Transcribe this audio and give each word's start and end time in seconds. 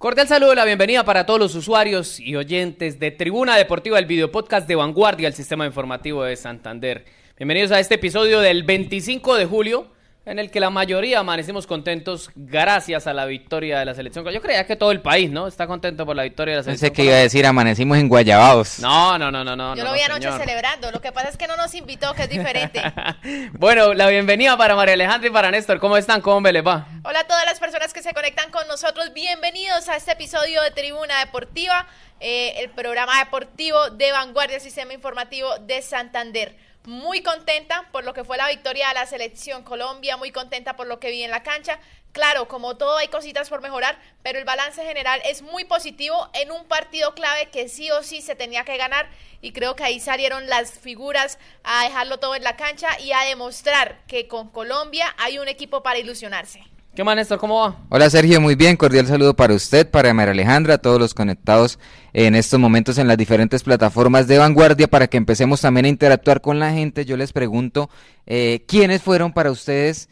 Cordial 0.00 0.28
saludo 0.28 0.54
y 0.54 0.56
la 0.56 0.64
bienvenida 0.64 1.04
para 1.04 1.26
todos 1.26 1.38
los 1.38 1.54
usuarios 1.54 2.20
y 2.20 2.34
oyentes 2.34 2.98
de 2.98 3.10
Tribuna 3.10 3.58
Deportiva, 3.58 3.98
el 3.98 4.06
video 4.06 4.32
podcast 4.32 4.66
de 4.66 4.74
Vanguardia, 4.74 5.28
el 5.28 5.34
sistema 5.34 5.66
informativo 5.66 6.24
de 6.24 6.36
Santander. 6.36 7.04
Bienvenidos 7.36 7.70
a 7.70 7.80
este 7.80 7.96
episodio 7.96 8.40
del 8.40 8.62
25 8.62 9.36
de 9.36 9.44
julio 9.44 9.88
en 10.26 10.38
el 10.38 10.50
que 10.50 10.60
la 10.60 10.68
mayoría 10.68 11.20
amanecemos 11.20 11.66
contentos 11.66 12.30
gracias 12.34 13.06
a 13.06 13.14
la 13.14 13.24
victoria 13.24 13.78
de 13.78 13.86
la 13.86 13.94
selección. 13.94 14.28
Yo 14.28 14.42
creía 14.42 14.66
que 14.66 14.76
todo 14.76 14.92
el 14.92 15.00
país, 15.00 15.30
¿no? 15.30 15.46
Está 15.46 15.66
contento 15.66 16.04
por 16.04 16.14
la 16.14 16.24
victoria 16.24 16.54
de 16.54 16.58
la 16.58 16.62
selección. 16.64 16.90
Pensé 16.90 17.02
que 17.02 17.08
iba 17.08 17.16
a 17.16 17.20
decir 17.20 17.46
amanecimos 17.46 17.96
en 17.96 18.08
Guayabados. 18.08 18.80
No, 18.80 19.18
no, 19.18 19.30
no, 19.30 19.42
no, 19.42 19.56
no. 19.56 19.74
Yo 19.74 19.84
lo 19.84 19.92
vi 19.94 20.00
anoche 20.00 20.30
celebrando. 20.32 20.90
Lo 20.90 21.00
que 21.00 21.10
pasa 21.10 21.30
es 21.30 21.38
que 21.38 21.46
no 21.46 21.56
nos 21.56 21.74
invitó, 21.74 22.12
que 22.14 22.24
es 22.24 22.28
diferente. 22.28 22.82
bueno, 23.54 23.94
la 23.94 24.08
bienvenida 24.08 24.56
para 24.58 24.76
María 24.76 24.94
Alejandra 24.94 25.28
y 25.28 25.32
para 25.32 25.50
Néstor. 25.50 25.80
¿Cómo 25.80 25.96
están? 25.96 26.20
¿Cómo 26.20 26.40
me 26.40 26.52
les 26.52 26.66
va? 26.66 26.86
Hola 27.02 27.20
a 27.20 27.26
todas 27.26 27.46
las 27.46 27.58
personas 27.58 27.94
que 27.94 28.02
se 28.02 28.12
conectan 28.12 28.50
con 28.50 28.68
nosotros. 28.68 29.12
Bienvenidos 29.14 29.88
a 29.88 29.96
este 29.96 30.12
episodio 30.12 30.60
de 30.62 30.70
Tribuna 30.70 31.18
Deportiva, 31.20 31.86
eh, 32.20 32.54
el 32.58 32.68
programa 32.70 33.18
deportivo 33.20 33.88
de 33.90 34.12
Vanguardia 34.12 34.60
Sistema 34.60 34.92
Informativo 34.92 35.48
de 35.66 35.80
Santander 35.80 36.69
muy 36.84 37.22
contenta 37.22 37.88
por 37.92 38.04
lo 38.04 38.14
que 38.14 38.24
fue 38.24 38.36
la 38.36 38.48
victoria 38.48 38.88
de 38.88 38.94
la 38.94 39.06
selección 39.06 39.62
Colombia, 39.62 40.16
muy 40.16 40.32
contenta 40.32 40.76
por 40.76 40.86
lo 40.86 40.98
que 40.98 41.10
vi 41.10 41.22
en 41.22 41.30
la 41.30 41.42
cancha. 41.42 41.78
Claro, 42.12 42.48
como 42.48 42.76
todo 42.76 42.96
hay 42.96 43.08
cositas 43.08 43.48
por 43.48 43.60
mejorar, 43.60 43.98
pero 44.22 44.38
el 44.38 44.44
balance 44.44 44.84
general 44.84 45.20
es 45.24 45.42
muy 45.42 45.64
positivo 45.64 46.28
en 46.34 46.50
un 46.50 46.64
partido 46.64 47.14
clave 47.14 47.50
que 47.50 47.68
sí 47.68 47.90
o 47.90 48.02
sí 48.02 48.20
se 48.20 48.34
tenía 48.34 48.64
que 48.64 48.76
ganar 48.76 49.08
y 49.40 49.52
creo 49.52 49.76
que 49.76 49.84
ahí 49.84 50.00
salieron 50.00 50.48
las 50.48 50.72
figuras 50.72 51.38
a 51.62 51.84
dejarlo 51.84 52.18
todo 52.18 52.34
en 52.34 52.42
la 52.42 52.56
cancha 52.56 52.98
y 52.98 53.12
a 53.12 53.20
demostrar 53.20 54.00
que 54.06 54.26
con 54.26 54.50
Colombia 54.50 55.14
hay 55.18 55.38
un 55.38 55.48
equipo 55.48 55.82
para 55.82 56.00
ilusionarse. 56.00 56.64
¿Qué 56.94 57.04
más, 57.04 57.14
Néstor? 57.14 57.38
¿Cómo 57.38 57.60
va? 57.60 57.76
Hola, 57.88 58.10
Sergio. 58.10 58.40
Muy 58.40 58.56
bien. 58.56 58.76
Cordial 58.76 59.06
saludo 59.06 59.34
para 59.34 59.54
usted, 59.54 59.88
para 59.88 60.12
María 60.12 60.32
Alejandra, 60.32 60.74
a 60.74 60.78
todos 60.78 60.98
los 60.98 61.14
conectados 61.14 61.78
en 62.12 62.34
estos 62.34 62.58
momentos 62.58 62.98
en 62.98 63.06
las 63.06 63.16
diferentes 63.16 63.62
plataformas 63.62 64.26
de 64.26 64.38
vanguardia 64.38 64.88
para 64.88 65.06
que 65.06 65.16
empecemos 65.16 65.60
también 65.60 65.86
a 65.86 65.88
interactuar 65.88 66.40
con 66.40 66.58
la 66.58 66.72
gente. 66.72 67.04
Yo 67.04 67.16
les 67.16 67.32
pregunto, 67.32 67.90
eh, 68.26 68.64
¿quiénes 68.66 69.02
fueron 69.02 69.32
para 69.32 69.52
ustedes? 69.52 70.08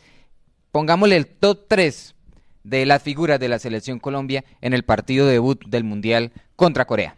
Pongámosle 0.70 1.16
el 1.16 1.26
top 1.26 1.66
3 1.66 2.14
de 2.62 2.86
las 2.86 3.02
figuras 3.02 3.40
de 3.40 3.48
la 3.48 3.58
selección 3.58 3.98
Colombia 3.98 4.44
en 4.60 4.72
el 4.72 4.84
partido 4.84 5.26
debut 5.26 5.60
del 5.66 5.82
Mundial 5.82 6.30
contra 6.54 6.84
Corea. 6.84 7.16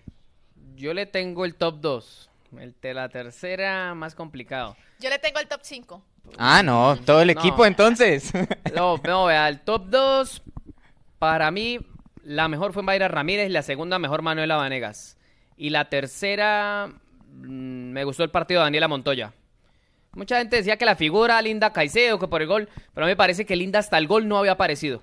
Yo 0.74 0.94
le 0.94 1.04
tengo 1.04 1.44
el 1.44 1.54
top 1.54 1.80
2. 1.82 2.29
El 2.58 2.74
de 2.80 2.94
la 2.94 3.08
tercera, 3.08 3.94
más 3.94 4.14
complicado. 4.14 4.76
Yo 4.98 5.08
le 5.08 5.18
tengo 5.18 5.38
el 5.38 5.46
top 5.46 5.60
5. 5.62 6.02
Ah, 6.36 6.62
no, 6.62 6.96
todo 7.04 7.22
el 7.22 7.30
equipo 7.30 7.64
entonces. 7.64 8.32
No, 8.74 9.00
no, 9.04 9.24
vea, 9.26 9.48
el 9.48 9.60
top 9.60 9.86
2, 9.88 10.42
para 11.18 11.50
mí, 11.50 11.80
la 12.22 12.48
mejor 12.48 12.72
fue 12.72 12.82
Mayra 12.82 13.08
Ramírez 13.08 13.48
y 13.48 13.52
la 13.52 13.62
segunda 13.62 13.98
mejor 13.98 14.22
Manuela 14.22 14.56
Vanegas. 14.56 15.16
Y 15.56 15.70
la 15.70 15.88
tercera, 15.88 16.88
mm, 17.32 17.92
me 17.92 18.04
gustó 18.04 18.22
el 18.24 18.30
partido 18.30 18.60
de 18.60 18.66
Daniela 18.66 18.88
Montoya. 18.88 19.32
Mucha 20.12 20.38
gente 20.38 20.56
decía 20.56 20.76
que 20.76 20.84
la 20.84 20.96
figura 20.96 21.40
Linda 21.42 21.72
Caicedo, 21.72 22.18
que 22.18 22.26
por 22.26 22.42
el 22.42 22.48
gol, 22.48 22.68
pero 22.94 23.04
a 23.04 23.06
mí 23.06 23.12
me 23.12 23.16
parece 23.16 23.46
que 23.46 23.56
Linda 23.56 23.78
hasta 23.78 23.96
el 23.98 24.08
gol 24.08 24.26
no 24.26 24.38
había 24.38 24.52
aparecido. 24.52 25.02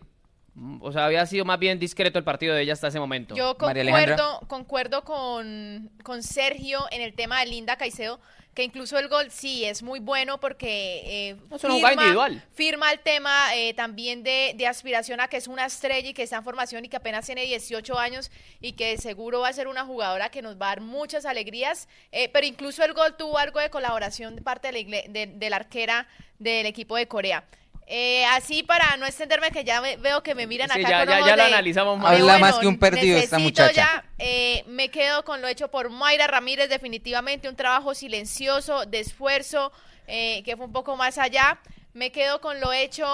Mm, 0.58 0.82
o 0.82 0.92
sea, 0.92 1.06
había 1.06 1.24
sido 1.28 1.46
más 1.46 1.60
bien 1.60 1.78
discreto 1.78 2.18
el 2.18 2.26
partido 2.26 2.56
de 2.56 2.64
ella 2.64 2.74
hasta 2.74 2.88
ese 2.88 3.00
momento. 3.00 3.36
Yo 3.36 3.56
concuerdo, 3.58 4.42
concuerdo 4.48 5.04
con, 5.04 5.92
con 6.04 6.24
Sergio 6.24 6.80
en 6.90 7.02
el 7.02 7.14
tema 7.14 7.40
de 7.42 7.46
Linda 7.46 7.78
Caicedo 7.78 8.20
que 8.56 8.64
incluso 8.64 8.98
el 8.98 9.08
gol 9.08 9.30
sí 9.30 9.66
es 9.66 9.84
muy 9.84 10.00
bueno 10.00 10.40
porque 10.40 11.30
eh, 11.30 11.36
firma, 11.60 12.42
firma, 12.56 12.92
el 12.92 13.00
tema 13.02 13.56
eh, 13.56 13.76
también 13.76 14.24
de, 14.24 14.56
de, 14.58 14.66
aspiración 14.66 15.20
a 15.20 15.28
que 15.28 15.38
es 15.38 15.48
una 15.48 15.68
estrella 15.68 16.10
y 16.10 16.14
que 16.16 16.24
está 16.24 16.38
en 16.38 16.44
formación 16.44 16.84
y 16.84 16.90
que 16.90 16.98
apenas 16.98 17.28
tiene 17.28 17.44
18 17.44 18.00
años 18.00 18.32
y 18.60 18.72
que 18.72 18.98
seguro 18.98 19.42
va 19.42 19.50
a 19.50 19.54
ser 19.54 19.68
una 19.68 19.86
jugadora 19.86 20.32
que 20.32 20.42
nos 20.42 20.60
va 20.60 20.66
a 20.66 20.70
dar 20.70 20.82
muchas 20.82 21.28
alegrías, 21.28 21.88
eh, 22.12 22.30
pero 22.30 22.48
incluso 22.48 22.84
el 22.84 22.94
gol 22.94 23.16
tuvo 23.16 23.38
algo 23.38 23.60
de 23.60 23.70
colaboración 23.70 24.36
de 24.36 24.42
parte 24.42 24.72
de 24.72 24.84
la, 24.84 25.02
de, 25.08 25.28
de 25.36 25.50
la 25.52 25.58
arquera 25.58 26.08
del 26.40 26.66
equipo 26.66 26.96
de 26.96 27.08
Corea. 27.08 27.44
Eh, 27.90 28.26
así 28.26 28.64
para 28.64 28.98
no 28.98 29.06
extenderme, 29.06 29.50
que 29.50 29.64
ya 29.64 29.80
veo 29.80 30.22
que 30.22 30.36
me 30.36 30.46
miran 30.46 30.70
acá. 30.70 30.82
ya, 30.82 31.06
ya, 31.06 31.26
ya 31.26 31.36
la 31.38 31.46
analizamos 31.46 31.98
más. 31.98 32.12
Habla 32.14 32.38
más 32.38 32.60
que 32.60 32.68
un 32.68 32.78
perdido 32.78 33.18
esta 33.18 33.40
muchacha. 33.40 33.72
Ya, 33.72 34.06
eh, 34.18 34.66
me 34.68 34.90
quedo 34.92 35.24
con 35.24 35.42
lo 35.42 35.48
hecho 35.48 35.72
por 35.72 35.90
Mayra 35.90 36.28
Ramírez, 36.28 36.68
definitivamente 36.68 37.48
un 37.48 37.56
trabajo 37.56 37.96
silencioso, 37.96 38.86
de 38.86 39.00
esfuerzo, 39.00 39.72
eh, 40.06 40.44
que 40.44 40.58
fue 40.58 40.66
un 40.66 40.74
poco 40.74 40.98
más 40.98 41.18
allá. 41.18 41.60
Me 41.94 42.12
quedo 42.12 42.42
con 42.42 42.60
lo 42.60 42.74
hecho 42.74 43.08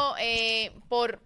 por 0.90 1.22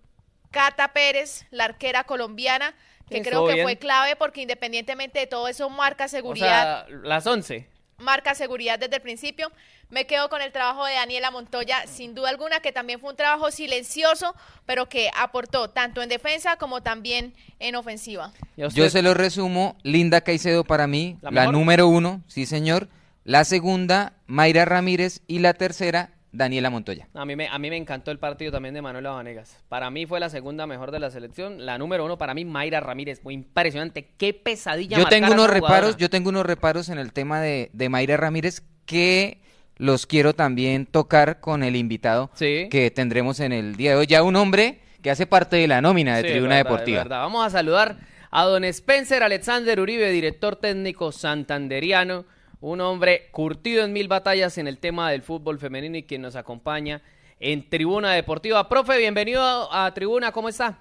Cata 0.52 0.92
Pérez, 0.92 1.46
la 1.50 1.64
arquera 1.64 2.04
colombiana, 2.04 2.76
que 3.10 3.22
creo 3.22 3.48
que 3.48 3.64
fue 3.64 3.78
clave 3.78 4.18
porque 4.18 4.42
independientemente 4.42 5.20
de 5.20 5.28
todo 5.28 5.48
eso 5.48 5.70
marca 5.70 6.10
seguridad. 6.10 6.84
O 6.84 6.88
sea, 6.90 6.98
las 7.02 7.26
11 7.26 7.78
marca 7.98 8.36
seguridad 8.36 8.80
desde 8.80 8.98
el 8.98 9.02
principio. 9.02 9.52
Me 9.90 10.06
quedo 10.06 10.30
con 10.30 10.42
el 10.42 10.52
trabajo 10.52 10.86
de 10.86 10.96
Daniela 10.96 11.32
Montoya, 11.32 11.88
sin 11.88 12.14
duda 12.14 12.30
alguna, 12.30 12.60
que 12.60 12.74
también 12.74 13.00
fue 13.00 13.12
un 13.12 13.16
trabajo 13.16 13.52
silencioso, 13.52 14.36
pero 14.66 14.90
que 14.90 15.10
aportó 15.16 15.70
tanto 15.70 16.02
en 16.02 16.10
defensa 16.10 16.58
como 16.58 16.82
también 16.82 17.34
en 17.60 17.76
ofensiva. 17.76 18.34
Yo 18.58 18.90
se 18.90 19.02
lo 19.02 19.14
resumo, 19.14 19.78
Linda 19.84 20.22
Caicedo 20.22 20.66
para 20.66 20.88
mí, 20.88 21.18
la 21.22 21.52
número 21.52 21.88
uno, 21.88 22.22
sí 22.28 22.46
señor, 22.46 22.90
la 23.24 23.46
segunda, 23.46 24.14
Mayra 24.26 24.66
Ramírez, 24.66 25.22
y 25.26 25.40
la 25.40 25.54
tercera, 25.54 26.12
Daniela 26.34 26.70
Montoya. 26.70 27.08
A 27.14 27.26
mí, 27.26 27.38
me, 27.38 27.48
a 27.48 27.58
mí 27.58 27.70
me 27.70 27.78
encantó 27.78 28.12
el 28.12 28.20
partido 28.20 28.52
también 28.52 28.74
de 28.74 28.82
Manuela 28.82 29.12
Vanegas. 29.12 29.64
Para 29.70 29.90
mí 29.90 30.06
fue 30.06 30.20
la 30.20 30.30
segunda 30.30 30.68
mejor 30.68 30.92
de 30.92 31.00
la 31.00 31.10
selección. 31.10 31.66
La 31.66 31.78
número 31.78 32.06
uno 32.06 32.18
para 32.18 32.34
mí, 32.34 32.46
Mayra 32.46 32.80
Ramírez. 32.80 33.24
Muy 33.24 33.34
impresionante. 33.34 34.12
Qué 34.18 34.34
pesadilla. 34.34 34.98
Yo 34.98 35.08
tengo 35.08 35.32
unos 35.32 35.50
reparos, 35.50 35.98
yo 35.98 36.10
tengo 36.10 36.30
unos 36.30 36.46
reparos 36.46 36.90
en 36.90 37.00
el 37.00 37.12
tema 37.12 37.42
de, 37.42 37.70
de 37.74 37.90
Mayra 37.90 38.18
Ramírez 38.18 38.62
que 38.86 39.42
los 39.78 40.06
quiero 40.06 40.34
también 40.34 40.86
tocar 40.86 41.40
con 41.40 41.64
el 41.64 41.76
invitado 41.76 42.30
que 42.38 42.92
tendremos 42.94 43.40
en 43.40 43.52
el 43.52 43.76
día 43.76 43.92
de 43.92 43.98
hoy. 43.98 44.08
Ya 44.08 44.24
un 44.24 44.36
hombre 44.36 44.80
que 45.02 45.12
hace 45.12 45.26
parte 45.26 45.56
de 45.56 45.68
la 45.68 45.82
nómina 45.82 46.18
de 46.18 46.24
Tribuna 46.24 46.58
Deportiva. 46.58 47.04
Vamos 47.04 47.46
a 47.46 47.50
saludar 47.50 47.98
a 48.32 48.44
don 48.44 48.64
Spencer 48.66 49.24
Alexander 49.24 49.80
Uribe, 49.80 50.12
director 50.12 50.56
técnico 50.56 51.12
santanderiano 51.12 52.26
un 52.60 52.82
hombre 52.82 53.30
curtido 53.32 53.84
en 53.84 53.94
mil 53.94 54.08
batallas 54.08 54.58
en 54.58 54.68
el 54.68 54.80
tema 54.80 55.12
del 55.12 55.22
fútbol 55.22 55.60
femenino 55.60 55.98
y 55.98 56.04
quien 56.04 56.22
nos 56.22 56.36
acompaña 56.36 57.02
en 57.40 57.70
Tribuna 57.70 58.14
Deportiva. 58.14 58.68
Profe, 58.68 58.98
bienvenido 58.98 59.42
a 59.72 59.94
Tribuna, 59.94 60.32
¿cómo 60.32 60.50
está? 60.50 60.80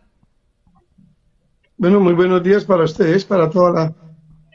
Bueno, 1.77 2.01
muy 2.01 2.15
buenos 2.15 2.43
días 2.43 2.65
para 2.65 2.85
ustedes, 2.85 3.25
para 3.27 3.51
toda 3.51 3.73
la 3.73 3.95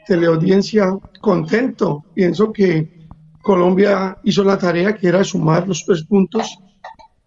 teleaudiencia. 0.06 0.98
Contento, 1.20 2.04
pienso 2.14 2.52
que 2.52 3.01
Colombia 3.42 4.16
hizo 4.22 4.44
la 4.44 4.56
tarea 4.56 4.94
que 4.94 5.08
era 5.08 5.24
sumar 5.24 5.66
los 5.68 5.84
tres 5.84 6.04
puntos 6.04 6.58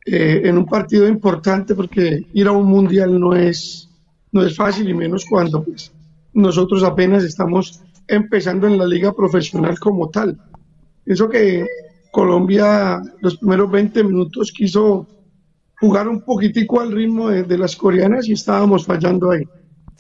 eh, 0.06 0.42
en 0.46 0.58
un 0.58 0.66
partido 0.66 1.08
importante 1.08 1.76
porque 1.76 2.26
ir 2.34 2.48
a 2.48 2.52
un 2.52 2.66
mundial 2.66 3.20
no 3.20 3.36
es, 3.36 3.90
no 4.32 4.44
es 4.44 4.56
fácil 4.56 4.90
y 4.90 4.94
menos 4.94 5.26
cuando 5.30 5.64
pues, 5.64 5.92
nosotros 6.34 6.84
apenas 6.84 7.24
estamos 7.24 7.82
empezando 8.08 8.68
en 8.68 8.78
la 8.78 8.86
liga 8.86 9.14
profesional 9.14 9.78
como 9.80 10.10
tal. 10.10 10.40
Eso 11.06 11.30
que 11.30 11.66
Colombia 12.12 13.02
los 13.20 13.38
primeros 13.38 13.70
20 13.70 14.04
minutos 14.04 14.52
quiso 14.52 15.08
jugar 15.80 16.08
un 16.08 16.22
poquitico 16.22 16.80
al 16.80 16.92
ritmo 16.92 17.30
de, 17.30 17.58
las 17.58 17.76
coreanas 17.76 18.28
y 18.28 18.34
estábamos 18.34 18.86
fallando 18.86 19.32
ahí. 19.32 19.44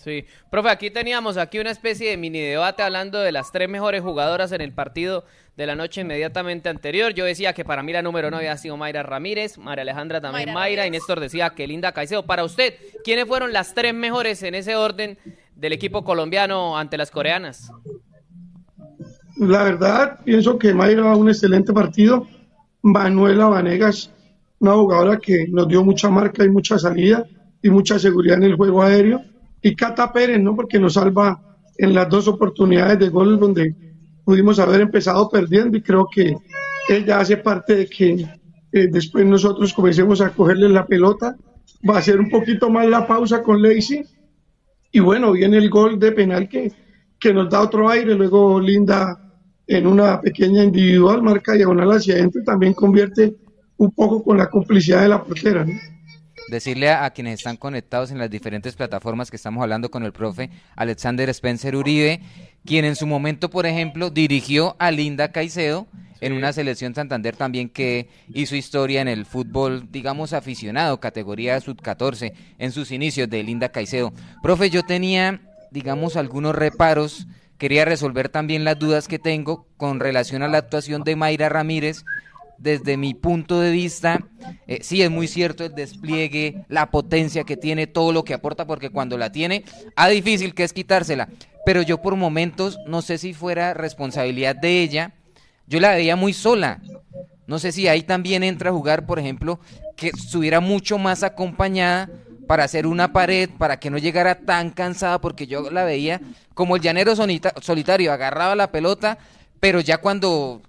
Sí, 0.05 0.23
profe, 0.51 0.69
aquí 0.69 0.91
teníamos 0.91 1.35
aquí 1.35 1.57
una 1.57 1.71
especie 1.71 2.11
de 2.11 2.15
mini 2.15 2.39
debate 2.39 2.83
hablando 2.83 3.21
de 3.21 3.31
las 3.31 3.51
tres 3.51 3.67
mejores 3.67 4.03
jugadoras 4.03 4.51
en 4.51 4.61
el 4.61 4.71
partido 4.71 5.25
de 5.57 5.65
la 5.65 5.75
noche 5.75 6.01
inmediatamente 6.01 6.69
anterior. 6.69 7.15
Yo 7.15 7.25
decía 7.25 7.53
que 7.53 7.65
para 7.65 7.81
mí 7.81 7.91
la 7.91 8.03
número 8.03 8.27
uno 8.27 8.37
había 8.37 8.55
sido 8.55 8.77
Mayra 8.77 9.01
Ramírez, 9.01 9.57
María 9.57 9.81
Alejandra 9.81 10.21
también 10.21 10.53
Mayra, 10.53 10.85
y 10.85 10.91
Néstor 10.91 11.19
decía 11.19 11.49
que 11.55 11.65
Linda 11.65 11.91
Caicedo. 11.91 12.23
Para 12.23 12.43
usted, 12.43 12.75
¿quiénes 13.03 13.25
fueron 13.25 13.51
las 13.51 13.73
tres 13.73 13.95
mejores 13.95 14.43
en 14.43 14.53
ese 14.53 14.75
orden 14.75 15.17
del 15.55 15.73
equipo 15.73 16.03
colombiano 16.03 16.77
ante 16.77 16.99
las 16.99 17.09
coreanas? 17.09 17.71
La 19.37 19.63
verdad, 19.63 20.19
pienso 20.23 20.59
que 20.59 20.71
Mayra 20.71 21.15
un 21.15 21.29
excelente 21.29 21.73
partido. 21.73 22.27
Manuela 22.83 23.47
Vanegas, 23.47 24.11
una 24.59 24.73
jugadora 24.73 25.17
que 25.17 25.47
nos 25.47 25.67
dio 25.67 25.83
mucha 25.83 26.11
marca 26.11 26.43
y 26.43 26.49
mucha 26.49 26.77
salida 26.77 27.25
y 27.63 27.71
mucha 27.71 27.97
seguridad 27.97 28.37
en 28.37 28.43
el 28.43 28.55
juego 28.55 28.83
aéreo. 28.83 29.25
Y 29.65 29.75
Cata 29.75 30.13
Pérez, 30.13 30.39
¿no? 30.39 30.55
Porque 30.55 30.77
nos 30.77 30.93
salva 30.93 31.41
en 31.79 31.95
las 31.95 32.07
dos 32.07 32.27
oportunidades 32.27 32.99
de 32.99 33.09
gol 33.09 33.39
donde 33.39 33.73
pudimos 34.23 34.59
haber 34.59 34.81
empezado 34.81 35.27
perdiendo 35.27 35.75
y 35.75 35.81
creo 35.81 36.07
que 36.07 36.37
ella 36.87 37.19
hace 37.19 37.37
parte 37.37 37.75
de 37.75 37.87
que 37.87 38.11
eh, 38.71 38.87
después 38.91 39.25
nosotros 39.25 39.73
comencemos 39.73 40.21
a 40.21 40.29
cogerle 40.29 40.69
la 40.69 40.85
pelota. 40.85 41.35
Va 41.89 41.97
a 41.97 42.01
ser 42.03 42.19
un 42.19 42.29
poquito 42.29 42.69
más 42.69 42.87
la 42.87 43.07
pausa 43.07 43.41
con 43.41 43.59
Lacey 43.59 44.03
y 44.91 44.99
bueno, 44.99 45.31
viene 45.31 45.57
el 45.57 45.71
gol 45.71 45.97
de 45.97 46.11
penal 46.11 46.47
que, 46.47 46.71
que 47.19 47.33
nos 47.33 47.49
da 47.49 47.61
otro 47.61 47.89
aire, 47.89 48.13
luego 48.13 48.59
Linda 48.59 49.19
en 49.65 49.87
una 49.87 50.21
pequeña 50.21 50.63
individual, 50.63 51.23
marca 51.23 51.53
diagonal 51.53 51.89
hacia 51.89 52.13
adentro 52.13 52.43
también 52.43 52.75
convierte 52.75 53.35
un 53.77 53.89
poco 53.95 54.23
con 54.23 54.37
la 54.37 54.47
complicidad 54.47 55.01
de 55.01 55.09
la 55.09 55.23
portera. 55.23 55.65
Decirle 56.49 56.89
a, 56.89 57.09
quienes 57.11 57.39
están 57.39 57.57
conectados 57.57 58.11
en 58.11 58.17
las 58.17 58.29
diferentes 58.29 58.75
plataformas 58.75 59.29
que 59.29 59.37
estamos 59.37 59.61
hablando 59.61 59.89
con 59.89 60.03
el 60.03 60.11
profe 60.11 60.49
Alexander 60.75 61.29
Spencer 61.29 61.75
Uribe, 61.75 62.21
quien 62.65 62.85
en 62.85 62.95
su 62.95 63.07
momento, 63.07 63.49
por 63.49 63.65
ejemplo, 63.65 64.09
dirigió 64.09 64.75
a 64.79 64.91
Linda 64.91 65.31
Caicedo 65.31 65.87
en 66.21 66.33
una 66.33 66.53
selección 66.53 66.95
Santander 66.95 67.35
también 67.35 67.69
que 67.69 68.09
hizo 68.33 68.55
historia 68.55 69.01
en 69.01 69.07
el 69.07 69.25
fútbol, 69.25 69.91
digamos, 69.91 70.33
aficionado, 70.33 70.99
categoría 70.99 71.59
sub-14, 71.59 72.33
en 72.57 72.71
sus 72.71 72.91
inicios 72.91 73.29
de 73.29 73.43
Linda 73.43 73.69
Caicedo. 73.69 74.13
Profe, 74.41 74.69
yo 74.69 74.83
tenía, 74.83 75.41
digamos, 75.71 76.15
algunos 76.15 76.55
reparos, 76.55 77.27
quería 77.57 77.85
resolver 77.85 78.29
también 78.29 78.63
las 78.63 78.79
dudas 78.79 79.07
que 79.07 79.19
tengo 79.19 79.67
con 79.77 79.99
relación 79.99 80.41
a 80.41 80.47
la 80.47 80.57
actuación 80.57 81.03
de 81.03 81.15
Mayra 81.15 81.49
Ramírez. 81.49 82.05
Desde 82.57 82.97
mi 82.97 83.13
punto 83.13 83.59
de 83.59 83.71
vista, 83.71 84.25
eh, 84.67 84.79
sí 84.81 85.01
es 85.01 85.11
muy 85.11 85.27
cierto 85.27 85.65
el 85.65 85.75
despliegue, 85.75 86.65
la 86.69 86.89
potencia 86.89 87.43
que 87.43 87.57
tiene, 87.57 87.87
todo 87.87 88.11
lo 88.11 88.23
que 88.23 88.33
aporta, 88.33 88.65
porque 88.65 88.89
cuando 88.89 89.17
la 89.17 89.31
tiene, 89.31 89.63
a 89.95 90.07
difícil 90.07 90.53
que 90.53 90.63
es 90.63 90.73
quitársela. 90.73 91.29
Pero 91.65 91.81
yo 91.81 92.01
por 92.01 92.15
momentos, 92.15 92.77
no 92.87 93.01
sé 93.01 93.17
si 93.17 93.33
fuera 93.33 93.73
responsabilidad 93.73 94.55
de 94.55 94.81
ella, 94.81 95.13
yo 95.67 95.79
la 95.79 95.91
veía 95.91 96.15
muy 96.15 96.33
sola. 96.33 96.81
No 97.47 97.59
sé 97.59 97.71
si 97.71 97.87
ahí 97.87 98.03
también 98.03 98.43
entra 98.43 98.69
a 98.69 98.73
jugar, 98.73 99.05
por 99.05 99.19
ejemplo, 99.19 99.59
que 99.95 100.07
estuviera 100.09 100.59
mucho 100.59 100.97
más 100.97 101.23
acompañada 101.23 102.09
para 102.47 102.63
hacer 102.63 102.87
una 102.87 103.11
pared, 103.11 103.49
para 103.57 103.79
que 103.79 103.89
no 103.89 103.97
llegara 103.97 104.35
tan 104.35 104.69
cansada, 104.69 105.19
porque 105.19 105.47
yo 105.47 105.69
la 105.71 105.83
veía 105.83 106.21
como 106.53 106.75
el 106.75 106.81
llanero 106.81 107.15
solitario, 107.15 108.13
agarraba 108.13 108.55
la 108.55 108.71
pelota, 108.71 109.17
pero 109.59 109.79
ya 109.79 109.97
cuando 109.97 110.61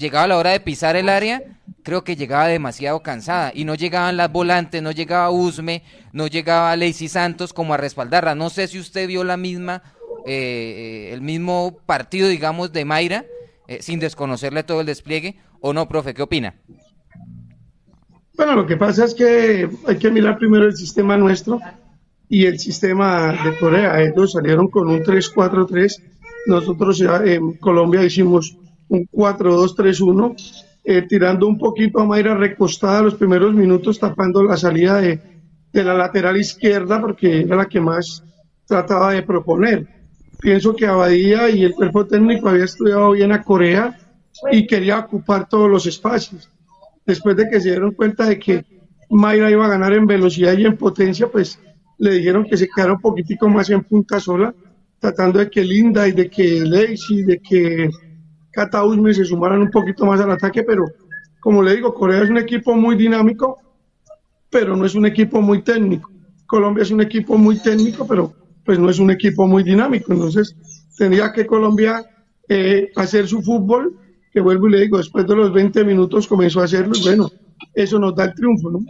llegaba 0.00 0.26
la 0.26 0.38
hora 0.38 0.50
de 0.50 0.60
pisar 0.60 0.96
el 0.96 1.08
área, 1.08 1.42
creo 1.84 2.02
que 2.02 2.16
llegaba 2.16 2.48
demasiado 2.48 3.00
cansada 3.02 3.52
y 3.54 3.64
no 3.64 3.74
llegaban 3.74 4.16
las 4.16 4.32
volantes, 4.32 4.82
no 4.82 4.90
llegaba 4.90 5.30
Usme, 5.30 5.84
no 6.12 6.26
llegaba 6.26 6.74
Lacey 6.74 7.08
Santos 7.08 7.52
como 7.52 7.74
a 7.74 7.76
respaldarla. 7.76 8.34
No 8.34 8.50
sé 8.50 8.66
si 8.66 8.80
usted 8.80 9.06
vio 9.06 9.22
la 9.22 9.36
misma, 9.36 9.82
eh, 10.26 11.08
eh, 11.08 11.12
el 11.12 11.20
mismo 11.20 11.78
partido, 11.86 12.28
digamos, 12.28 12.72
de 12.72 12.84
Mayra 12.84 13.24
eh, 13.68 13.82
sin 13.82 14.00
desconocerle 14.00 14.64
todo 14.64 14.80
el 14.80 14.86
despliegue 14.86 15.36
o 15.60 15.72
no, 15.72 15.86
profe? 15.86 16.14
¿Qué 16.14 16.22
opina? 16.22 16.54
Bueno, 18.36 18.56
lo 18.56 18.66
que 18.66 18.78
pasa 18.78 19.04
es 19.04 19.14
que 19.14 19.68
hay 19.86 19.98
que 19.98 20.10
mirar 20.10 20.38
primero 20.38 20.64
el 20.64 20.74
sistema 20.74 21.18
nuestro 21.18 21.60
y 22.28 22.46
el 22.46 22.58
sistema 22.58 23.32
de 23.44 23.58
Corea. 23.58 24.00
Ellos 24.00 24.32
salieron 24.32 24.68
con 24.68 24.88
un 24.88 25.00
3-4-3. 25.00 26.02
Nosotros 26.46 26.96
ya 26.96 27.20
en 27.22 27.52
Colombia 27.58 28.02
hicimos 28.02 28.56
un 28.90 29.08
4-2-3-1, 29.08 30.36
eh, 30.84 31.02
tirando 31.08 31.46
un 31.46 31.58
poquito 31.58 32.00
a 32.00 32.04
Mayra 32.04 32.34
recostada 32.34 33.02
los 33.02 33.14
primeros 33.14 33.54
minutos, 33.54 33.98
tapando 33.98 34.44
la 34.44 34.56
salida 34.56 35.00
de, 35.00 35.18
de 35.72 35.84
la 35.84 35.94
lateral 35.94 36.36
izquierda, 36.36 37.00
porque 37.00 37.40
era 37.40 37.56
la 37.56 37.66
que 37.66 37.80
más 37.80 38.22
trataba 38.66 39.12
de 39.12 39.22
proponer 39.22 40.00
pienso 40.40 40.74
que 40.74 40.86
Abadía 40.86 41.50
y 41.50 41.64
el 41.64 41.74
cuerpo 41.74 42.06
técnico 42.06 42.48
había 42.48 42.64
estudiado 42.64 43.12
bien 43.12 43.32
a 43.32 43.42
Corea 43.42 43.96
y 44.50 44.66
quería 44.66 44.98
ocupar 44.98 45.48
todos 45.48 45.70
los 45.70 45.86
espacios. 45.86 46.50
Después 47.06 47.36
de 47.36 47.48
que 47.48 47.60
se 47.60 47.70
dieron 47.70 47.92
cuenta 47.92 48.26
de 48.26 48.38
que 48.38 48.64
Mayra 49.10 49.50
iba 49.50 49.66
a 49.66 49.70
ganar 49.70 49.92
en 49.92 50.06
velocidad 50.06 50.56
y 50.56 50.64
en 50.64 50.76
potencia, 50.76 51.28
pues 51.28 51.58
le 51.98 52.12
dijeron 52.12 52.44
que 52.44 52.56
se 52.56 52.68
quedara 52.68 52.94
un 52.94 53.00
poquitico 53.00 53.48
más 53.48 53.68
en 53.70 53.82
punta 53.82 54.18
sola, 54.18 54.54
tratando 54.98 55.38
de 55.38 55.50
que 55.50 55.62
Linda 55.62 56.08
y 56.08 56.12
de 56.12 56.30
que 56.30 56.60
Lacey, 56.64 57.22
de 57.22 57.38
que 57.38 57.90
Kata 58.52 58.82
se 59.12 59.24
sumaran 59.24 59.62
un 59.62 59.70
poquito 59.70 60.06
más 60.06 60.20
al 60.20 60.30
ataque, 60.30 60.62
pero 60.62 60.86
como 61.40 61.62
le 61.62 61.76
digo, 61.76 61.94
Corea 61.94 62.22
es 62.22 62.30
un 62.30 62.38
equipo 62.38 62.74
muy 62.74 62.96
dinámico, 62.96 63.58
pero 64.50 64.76
no 64.76 64.84
es 64.84 64.94
un 64.94 65.06
equipo 65.06 65.40
muy 65.40 65.62
técnico. 65.62 66.10
Colombia 66.46 66.82
es 66.82 66.90
un 66.90 67.00
equipo 67.00 67.38
muy 67.38 67.58
técnico, 67.58 68.06
pero 68.06 68.34
pues 68.64 68.78
no 68.78 68.90
es 68.90 68.98
un 68.98 69.10
equipo 69.10 69.46
muy 69.46 69.62
dinámico. 69.62 70.12
Entonces, 70.12 70.54
tendría 70.98 71.32
que 71.32 71.46
Colombia 71.46 72.02
eh, 72.48 72.90
hacer 72.96 73.26
su 73.26 73.40
fútbol, 73.42 73.96
que 74.32 74.40
vuelvo 74.40 74.68
y 74.68 74.72
le 74.72 74.80
digo, 74.80 74.98
después 74.98 75.26
de 75.26 75.36
los 75.36 75.52
20 75.52 75.84
minutos 75.84 76.26
comenzó 76.26 76.60
a 76.60 76.64
hacerlo, 76.64 76.92
y 76.96 77.02
bueno, 77.02 77.30
eso 77.74 77.98
nos 77.98 78.14
da 78.14 78.24
el 78.24 78.34
triunfo, 78.34 78.70
¿no? 78.70 78.80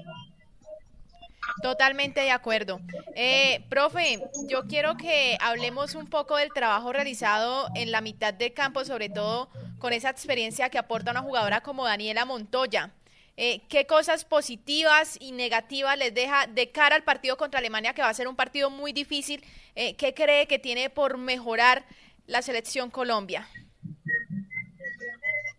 Totalmente 1.63 2.21
de 2.21 2.31
acuerdo. 2.31 2.81
Eh, 3.15 3.65
profe, 3.69 4.23
yo 4.49 4.67
quiero 4.67 4.97
que 4.97 5.37
hablemos 5.41 5.95
un 5.95 6.07
poco 6.07 6.37
del 6.37 6.53
trabajo 6.53 6.93
realizado 6.93 7.69
en 7.75 7.91
la 7.91 8.01
mitad 8.01 8.33
de 8.33 8.53
campo, 8.53 8.85
sobre 8.85 9.09
todo 9.09 9.51
con 9.79 9.93
esa 9.93 10.11
experiencia 10.11 10.71
que 10.71 10.79
aporta 10.79 11.11
una 11.11 11.23
jugadora 11.23 11.61
como 11.61 11.85
Daniela 11.85 12.25
Montoya. 12.25 12.93
Eh, 13.37 13.63
¿Qué 13.69 13.87
cosas 13.87 14.25
positivas 14.25 15.17
y 15.19 15.33
negativas 15.33 15.97
les 15.97 16.15
deja 16.15 16.47
de 16.47 16.71
cara 16.71 16.97
al 16.97 17.05
partido 17.05 17.37
contra 17.37 17.59
Alemania, 17.59 17.95
que 17.95 18.03
va 18.03 18.09
a 18.09 18.15
ser 18.15 18.29
un 18.29 18.37
partido 18.37 18.71
muy 18.71 18.93
difícil? 18.93 19.43
Eh, 19.75 19.97
¿Qué 19.97 20.13
cree 20.15 20.47
que 20.47 20.59
tiene 20.59 20.91
por 20.91 21.17
mejorar 21.17 21.85
la 22.27 22.43
selección 22.43 22.91
Colombia? 22.91 23.49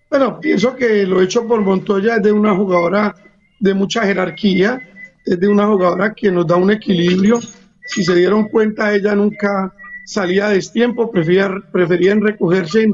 Bueno, 0.09 0.39
pienso 0.39 0.75
que 0.75 1.05
lo 1.05 1.21
hecho 1.21 1.47
por 1.47 1.61
Montoya 1.61 2.17
es 2.17 2.23
de 2.23 2.31
una 2.31 2.53
jugadora 2.53 3.15
de 3.59 3.73
mucha 3.73 4.03
jerarquía, 4.03 4.90
es 5.25 5.39
de 5.39 5.47
una 5.47 5.67
jugadora 5.67 6.13
que 6.13 6.31
nos 6.31 6.47
da 6.47 6.55
un 6.55 6.71
equilibrio. 6.71 7.39
Si 7.85 8.03
se 8.03 8.15
dieron 8.15 8.47
cuenta, 8.49 8.93
ella 8.93 9.15
nunca 9.15 9.73
salía 10.05 10.49
de 10.49 10.55
destiempo, 10.55 11.11
prefería, 11.11 11.51
preferían 11.71 12.21
recogerse 12.21 12.87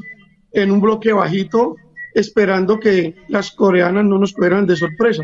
en 0.54 0.72
un 0.72 0.82
bloque 0.82 1.14
bajito 1.14 1.76
esperando 2.14 2.80
que 2.80 3.16
las 3.28 3.52
coreanas 3.52 4.04
no 4.04 4.18
nos 4.18 4.34
fueran 4.34 4.66
de 4.66 4.76
sorpresa. 4.76 5.24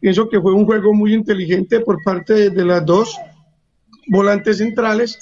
Pienso 0.00 0.28
que 0.28 0.40
fue 0.40 0.52
un 0.52 0.66
juego 0.66 0.92
muy 0.92 1.14
inteligente 1.14 1.80
por 1.80 2.02
parte 2.02 2.50
de, 2.50 2.64
las 2.64 2.84
dos 2.84 3.16
volantes 4.08 4.58
centrales 4.58 5.18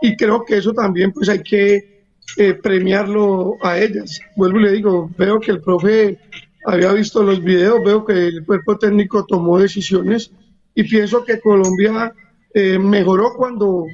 y 0.00 0.16
creo 0.16 0.44
que 0.44 0.58
eso 0.58 0.72
también 0.72 1.12
pues 1.12 1.28
hay 1.28 1.42
que 1.42 2.04
eh, 2.36 2.54
premiarlo 2.54 3.56
a 3.60 3.78
ellas. 3.78 4.20
Vuelvo 4.36 4.60
y 4.60 4.62
le 4.62 4.72
digo, 4.72 5.10
veo 5.18 5.40
que 5.40 5.50
el 5.50 5.60
profe 5.60 6.18
había 6.64 6.92
visto 6.92 7.24
los 7.24 7.42
videos, 7.42 7.84
veo 7.84 8.04
que 8.04 8.28
el 8.28 8.44
cuerpo 8.46 8.78
técnico 8.78 9.26
tomó 9.26 9.58
decisiones 9.58 10.30
y 10.74 10.84
pienso 10.84 11.24
que 11.24 11.40
Colombia 11.40 12.12
eh, 12.54 12.78
mejoró 12.78 13.34
cuando 13.36 13.86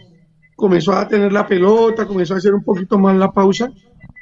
comenzó 0.56 0.92
a 0.92 1.06
tener 1.06 1.32
la 1.32 1.46
pelota, 1.46 2.06
comenzó 2.06 2.34
a 2.34 2.38
hacer 2.38 2.54
un 2.54 2.64
poquito 2.64 2.98
más 2.98 3.16
la 3.16 3.30
pausa 3.30 3.72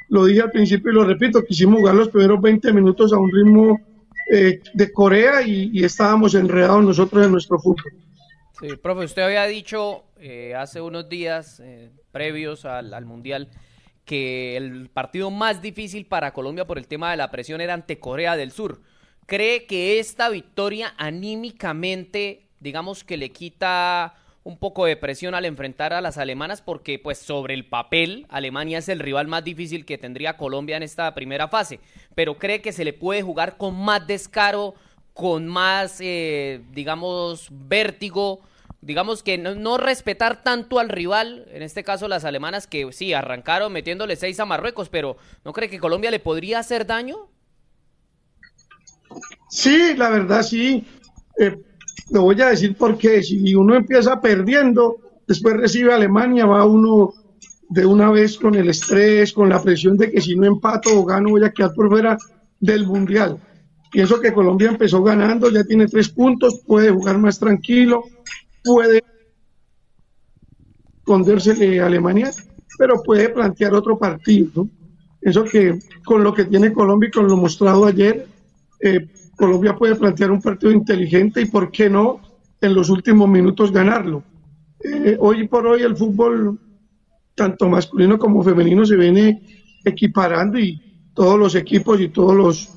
lo 0.09 0.25
dije 0.25 0.43
al 0.43 0.51
principio 0.51 0.91
y 0.91 0.95
lo 0.95 1.05
repito, 1.05 1.45
quisimos 1.45 1.81
jugar 1.81 1.95
los 1.95 2.09
primeros 2.09 2.41
20 2.41 2.73
minutos 2.73 3.13
a 3.13 3.19
un 3.19 3.31
ritmo 3.31 3.81
eh, 4.33 4.61
de 4.73 4.93
Corea 4.93 5.43
y, 5.43 5.85
estábamos 5.85 6.35
enredados 6.35 6.85
nosotros 6.85 7.25
en 7.25 7.33
nuestro 7.33 7.59
fútbol. 7.59 7.93
Sí, 8.61 8.69
profe, 8.77 9.05
usted 9.05 9.23
había 9.23 9.45
dicho 9.45 10.05
eh, 10.19 10.55
hace 10.55 10.81
unos 10.81 11.09
días 11.09 11.61
eh, 11.61 11.91
previos 12.13 12.65
al, 12.65 12.95
al, 12.95 13.05
Mundial 13.05 13.51
que 14.05 14.57
el 14.57 14.89
partido 14.89 15.31
más 15.31 15.61
difícil 15.61 16.07
para 16.07 16.33
Colombia 16.33 16.67
por 16.67 16.79
el 16.79 16.87
tema 16.87 17.11
de 17.11 17.17
la 17.17 17.31
presión 17.31 17.61
era 17.61 17.75
ante 17.75 17.99
Corea 17.99 18.37
del 18.37 18.53
Sur. 18.53 18.81
¿Cree 19.27 19.67
que 19.67 19.99
esta 19.99 20.29
victoria 20.31 20.95
anímicamente, 20.97 22.46
digamos 22.67 23.05
que 23.05 23.17
le 23.17 23.31
quita 23.31 24.17
un 24.43 24.59
poco 24.59 24.87
de 24.87 24.97
presión 24.97 25.37
al 25.37 25.45
enfrentar 25.45 25.93
a 25.93 26.01
las 26.01 26.19
alemanas 26.19 26.63
porque 26.63 26.99
pues 26.99 27.17
sobre 27.17 27.55
el 27.55 27.65
papel 27.65 28.27
Alemania 28.29 28.79
es 28.79 28.89
el 28.89 28.99
rival 28.99 29.29
más 29.29 29.45
difícil 29.45 29.85
que 29.85 29.99
tendría 29.99 30.37
Colombia 30.37 30.77
en 30.77 30.83
esta 30.83 31.15
primera 31.15 31.47
fase, 31.47 31.79
pero 32.17 32.39
cree 32.39 32.63
que 32.63 32.73
se 32.73 32.85
le 32.85 32.93
puede 32.93 33.23
jugar 33.23 33.57
con 33.57 33.77
más 33.77 34.05
descaro, 34.09 34.75
con 35.15 35.47
más, 35.47 35.99
eh, 36.01 36.61
digamos, 36.73 37.51
vértigo, 37.53 38.41
digamos 38.81 39.23
que 39.23 39.39
no, 39.39 39.79
respetar 39.79 40.43
tanto 40.43 40.81
al 40.81 40.89
rival, 40.89 41.47
en 41.53 41.63
este 41.63 41.85
caso 41.85 42.09
las 42.09 42.25
alemanas 42.25 42.67
que 42.67 42.93
sí, 42.93 43.13
arrancaron 43.13 43.73
metiéndole 43.73 44.17
seis 44.17 44.41
a 44.41 44.45
Marruecos, 44.45 44.89
pero 44.89 45.19
¿no 45.45 45.53
cree 45.53 45.71
que 45.71 45.79
Colombia 45.79 46.11
le 46.11 46.19
podría 46.19 46.59
hacer 46.59 46.85
daño? 46.85 47.29
Sí, 49.51 49.95
la 49.95 50.11
verdad 50.11 50.43
sí. 50.43 50.85
Eh, 51.39 51.57
lo 52.11 52.23
voy 52.23 52.41
a 52.41 52.51
decir 52.51 52.77
porque 52.79 53.23
si 53.23 53.55
uno 53.55 53.75
empieza 53.75 54.21
perdiendo, 54.21 54.97
después 55.27 55.57
recibe 55.57 55.93
a 55.93 55.97
Alemania, 55.97 56.47
va 56.47 56.65
uno 56.65 57.13
de 57.69 57.85
una 57.85 58.11
vez 58.11 58.39
con 58.39 58.55
el 58.55 58.69
estrés, 58.69 59.33
con 59.33 59.49
la 59.49 59.63
presión 59.63 59.97
de 59.97 60.11
que 60.11 60.21
si 60.21 60.37
no 60.37 60.47
empato 60.47 60.99
o 60.99 61.05
gano 61.05 61.31
voy 61.31 61.45
a 61.45 61.51
quedar 61.51 61.73
por 61.75 61.89
fuera 61.89 62.17
del 62.61 62.87
Mundial. 62.87 63.39
Pienso 63.91 64.21
que 64.21 64.33
Colombia 64.33 64.69
empezó 64.69 65.03
ganando, 65.03 65.51
ya 65.51 65.65
tiene 65.65 65.87
tres 65.87 66.09
puntos, 66.09 66.61
puede 66.67 66.91
jugar 66.91 67.19
más 67.19 67.39
tranquilo, 67.39 68.05
puede 68.63 69.03
escondérsele 70.99 71.81
a 71.81 71.87
Alemania, 71.87 72.31
pero 72.79 73.03
puede 73.03 73.29
plantear 73.29 73.75
otro 73.75 73.97
partido. 73.97 74.69
Pienso 75.21 75.45
que 75.45 75.79
con 76.05 76.23
lo 76.23 76.35
que 76.35 76.45
tiene 76.45 76.73
Colombia 76.73 77.09
y 77.09 77.13
con 77.13 77.29
lo 77.29 77.37
mostrado 77.37 77.87
ayer, 77.87 78.27
eh, 78.81 79.09
Colombia 79.37 79.77
puede 79.77 79.95
plantear 79.97 80.31
un 80.31 80.41
partido 80.41 80.73
inteligente 80.73 81.41
y, 81.43 81.47
¿por 81.47 81.71
qué 81.71 81.91
no, 81.91 82.21
en 82.61 82.75
los 82.75 82.91
últimos 82.91 83.29
minutos 83.29 83.73
ganarlo? 83.73 84.23
Eh, 84.83 85.17
hoy 85.19 85.47
por 85.49 85.67
hoy 85.67 85.83
el 85.83 85.97
fútbol, 85.97 86.59
tanto 87.35 87.69
masculino 87.69 88.19
como 88.19 88.43
femenino, 88.43 88.85
se 88.85 88.97
viene 88.97 89.43
equiparando 89.85 90.59
y 90.59 90.81
todos 91.15 91.39
los 91.39 91.55
equipos 91.55 92.01
y 92.01 92.09
todos 92.09 92.35
los, 92.35 92.71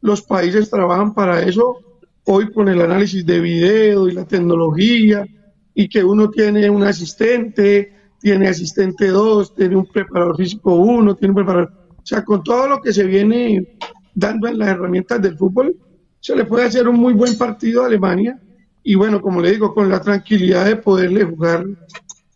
los 0.00 0.22
países 0.22 0.70
trabajan 0.70 1.14
para 1.14 1.42
eso. 1.42 1.78
hoy 2.24 2.52
con 2.52 2.68
el 2.68 2.82
análisis 2.82 3.24
de 3.24 3.40
video 3.40 4.06
y 4.06 4.12
la 4.12 4.26
tecnología, 4.26 5.26
y 5.74 5.88
que 5.88 6.04
uno 6.04 6.28
tiene 6.28 6.68
un 6.68 6.82
asistente, 6.82 7.92
tiene 8.20 8.48
asistente 8.48 9.08
2, 9.08 9.54
tiene 9.54 9.76
un 9.76 9.86
preparador 9.86 10.36
físico 10.36 10.74
1, 10.74 11.14
tiene 11.16 11.30
un 11.30 11.36
preparador... 11.36 11.72
O 11.96 12.06
sea, 12.08 12.24
con 12.24 12.42
todo 12.42 12.68
lo 12.68 12.80
que 12.80 12.92
se 12.92 13.04
viene 13.04 13.78
dando 14.18 14.48
en 14.48 14.58
las 14.58 14.68
herramientas 14.68 15.22
del 15.22 15.38
fútbol, 15.38 15.76
se 16.20 16.34
le 16.34 16.44
puede 16.44 16.66
hacer 16.66 16.88
un 16.88 16.96
muy 16.96 17.12
buen 17.12 17.38
partido 17.38 17.82
a 17.82 17.86
Alemania 17.86 18.38
y 18.82 18.96
bueno, 18.96 19.20
como 19.22 19.40
le 19.40 19.52
digo, 19.52 19.74
con 19.74 19.88
la 19.88 20.00
tranquilidad 20.00 20.64
de 20.64 20.76
poderle 20.76 21.24
jugar 21.24 21.64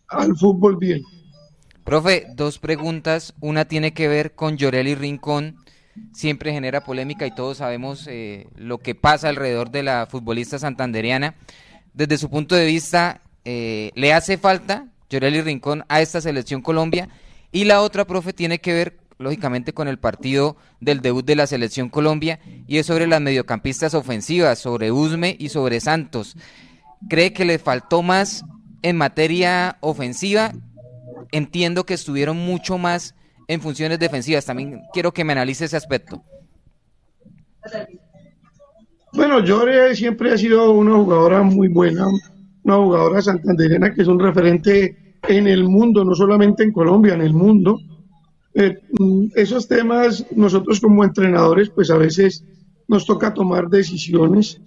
al 0.07 0.35
fútbol 0.37 0.77
bien. 0.77 1.01
Profe, 1.83 2.27
dos 2.35 2.59
preguntas. 2.59 3.33
Una 3.41 3.65
tiene 3.65 3.93
que 3.93 4.07
ver 4.07 4.33
con 4.33 4.55
Llorelli 4.55 4.95
Rincón. 4.95 5.57
Siempre 6.13 6.53
genera 6.53 6.85
polémica 6.85 7.27
y 7.27 7.35
todos 7.35 7.57
sabemos 7.57 8.07
eh, 8.07 8.47
lo 8.55 8.77
que 8.77 8.95
pasa 8.95 9.29
alrededor 9.29 9.69
de 9.69 9.83
la 9.83 10.07
futbolista 10.09 10.57
santanderiana. 10.57 11.35
Desde 11.93 12.17
su 12.17 12.29
punto 12.29 12.55
de 12.55 12.65
vista, 12.65 13.21
eh, 13.43 13.91
¿le 13.95 14.13
hace 14.13 14.37
falta 14.37 14.87
Llorelli 15.09 15.41
Rincón 15.41 15.83
a 15.89 16.01
esta 16.01 16.21
selección 16.21 16.61
Colombia? 16.61 17.09
Y 17.51 17.65
la 17.65 17.81
otra, 17.81 18.05
profe, 18.05 18.31
tiene 18.33 18.59
que 18.59 18.73
ver 18.73 18.97
lógicamente 19.23 19.73
con 19.73 19.87
el 19.87 19.97
partido 19.97 20.57
del 20.79 21.01
debut 21.01 21.25
de 21.25 21.35
la 21.35 21.47
selección 21.47 21.89
Colombia 21.89 22.39
y 22.67 22.77
es 22.77 22.85
sobre 22.85 23.07
las 23.07 23.21
mediocampistas 23.21 23.93
ofensivas, 23.95 24.59
sobre 24.59 24.91
Usme 24.91 25.35
y 25.39 25.49
sobre 25.49 25.79
Santos. 25.79 26.37
¿Cree 27.09 27.33
que 27.33 27.45
le 27.45 27.59
faltó 27.59 28.01
más 28.03 28.45
en 28.81 28.97
materia 28.97 29.77
ofensiva? 29.81 30.51
Entiendo 31.31 31.85
que 31.85 31.95
estuvieron 31.95 32.37
mucho 32.37 32.77
más 32.77 33.15
en 33.47 33.61
funciones 33.61 33.99
defensivas. 33.99 34.45
También 34.45 34.81
quiero 34.93 35.13
que 35.13 35.23
me 35.23 35.33
analice 35.33 35.65
ese 35.65 35.77
aspecto. 35.77 36.23
Bueno, 39.13 39.39
Llore 39.43 39.95
siempre 39.95 40.31
ha 40.31 40.37
sido 40.37 40.71
una 40.71 40.95
jugadora 40.95 41.43
muy 41.43 41.67
buena, 41.67 42.07
una 42.63 42.75
jugadora 42.75 43.21
santanderena 43.21 43.93
que 43.93 44.01
es 44.01 44.07
un 44.07 44.19
referente 44.19 45.15
en 45.27 45.47
el 45.47 45.63
mundo, 45.65 46.03
no 46.03 46.15
solamente 46.15 46.63
en 46.63 46.73
Colombia, 46.73 47.13
en 47.13 47.21
el 47.21 47.33
mundo 47.33 47.79
eh, 48.55 48.77
mm, 48.99 49.27
esos 49.35 49.67
temas 49.67 50.25
nosotros 50.35 50.79
como 50.79 51.03
entrenadores 51.03 51.69
pues 51.69 51.89
a 51.89 51.97
veces 51.97 52.43
nos 52.87 53.05
toca 53.05 53.33
tomar 53.33 53.69
decisiones. 53.69 54.61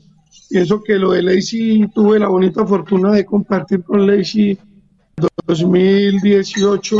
Pienso 0.49 0.83
que 0.83 0.95
lo 0.95 1.13
de 1.13 1.23
Lacey 1.23 1.87
tuve 1.95 2.19
la 2.19 2.29
bonita 2.29 2.67
fortuna 2.67 3.13
de 3.13 3.25
compartir 3.25 3.83
con 3.83 4.07
Lacey 4.07 4.59
2018 5.47 6.99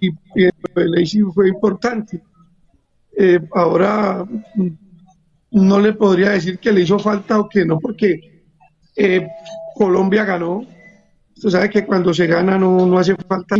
y, 0.00 0.08
y 0.08 0.44
lo 0.44 0.82
de 0.82 0.88
Lacey 0.88 1.22
fue 1.34 1.48
importante. 1.48 2.22
Eh, 3.16 3.40
ahora 3.54 4.24
mm, 4.54 4.68
no 5.52 5.80
le 5.80 5.94
podría 5.94 6.30
decir 6.30 6.58
que 6.58 6.72
le 6.72 6.82
hizo 6.82 6.98
falta 6.98 7.40
o 7.40 7.48
que 7.48 7.64
no, 7.64 7.78
porque 7.78 8.44
eh, 8.94 9.26
Colombia 9.74 10.24
ganó. 10.24 10.64
Usted 11.34 11.50
sabe 11.50 11.70
que 11.70 11.86
cuando 11.86 12.12
se 12.12 12.26
gana 12.26 12.58
no, 12.58 12.86
no 12.86 12.98
hace 12.98 13.14
falta 13.14 13.56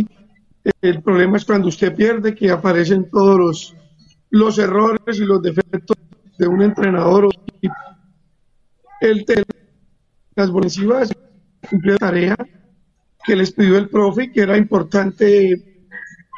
el 0.81 1.01
problema 1.01 1.37
es 1.37 1.45
cuando 1.45 1.67
usted 1.67 1.95
pierde, 1.95 2.35
que 2.35 2.49
aparecen 2.49 3.09
todos 3.09 3.37
los, 3.37 3.75
los 4.29 4.59
errores 4.59 5.17
y 5.19 5.25
los 5.25 5.41
defectos 5.41 5.97
de 6.37 6.47
un 6.47 6.61
entrenador. 6.61 7.29
El 9.01 9.25
las 10.35 10.49
ofensivas 10.49 11.11
cumplió 11.67 11.93
la 11.93 11.99
tarea 11.99 12.37
que 13.25 13.35
les 13.35 13.51
pidió 13.51 13.77
el 13.77 13.89
profe 13.89 14.31
que 14.31 14.41
era 14.41 14.55
importante 14.55 15.51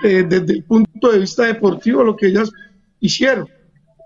eh, 0.04 0.24
desde 0.24 0.54
el 0.54 0.64
punto 0.64 1.12
de 1.12 1.20
vista 1.20 1.44
deportivo 1.44 2.04
lo 2.04 2.16
que 2.16 2.28
ellas 2.28 2.50
hicieron. 3.00 3.48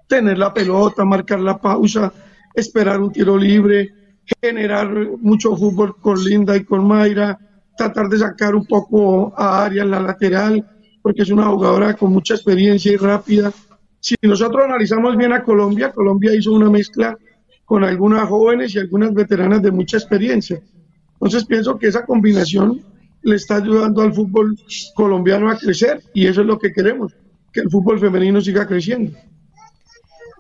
Tener 0.08 0.38
la 0.38 0.54
pelota, 0.54 1.06
marcar 1.06 1.40
la 1.40 1.60
pausa, 1.60 2.12
esperar 2.54 3.00
un 3.00 3.12
tiro 3.12 3.38
libre, 3.38 3.94
generar 4.42 4.90
mucho 5.20 5.56
fútbol 5.56 5.96
con 5.98 6.24
Linda 6.24 6.58
y 6.58 6.64
con 6.64 6.88
Mayra, 6.88 7.38
tratar 7.78 8.08
de 8.10 8.20
sacar 8.20 8.56
un 8.56 8.66
poco 8.66 9.34
a 9.38 9.66
Aria 9.66 9.84
en 9.84 9.92
la 9.92 10.00
lateral, 10.00 10.66
porque 11.02 11.24
es 11.24 11.30
una 11.30 11.48
jugadora 11.48 11.94
con 11.96 12.12
mucha 12.12 12.36
experiencia 12.36 12.92
y 12.92 12.98
rápida. 12.98 13.52
Si 14.00 14.16
nosotros 14.22 14.64
analizamos 14.64 15.16
bien 15.18 15.34
a 15.34 15.44
Colombia, 15.44 15.92
Colombia 15.92 16.36
hizo 16.36 16.52
una 16.52 16.70
mezcla 16.70 17.18
con 17.66 17.84
algunas 17.84 18.28
jóvenes 18.28 18.76
y 18.76 18.80
algunas 18.80 19.14
veteranas 19.14 19.62
de 19.62 19.72
mucha 19.72 19.98
experiencia. 19.98 20.62
Entonces 21.14 21.46
pienso 21.46 21.78
que 21.78 21.88
esa 21.88 22.06
combinación 22.06 22.84
le 23.22 23.36
está 23.36 23.56
ayudando 23.56 24.02
al 24.02 24.14
fútbol 24.14 24.58
colombiano 24.94 25.50
a 25.50 25.58
crecer 25.58 26.02
y 26.14 26.28
eso 26.28 26.42
es 26.42 26.48
lo 26.48 26.60
que 26.60 26.74
queremos, 26.74 27.14
que 27.52 27.62
el 27.62 27.70
fútbol 27.70 28.00
femenino 28.00 28.42
siga 28.42 28.68
creciendo. 28.68 29.18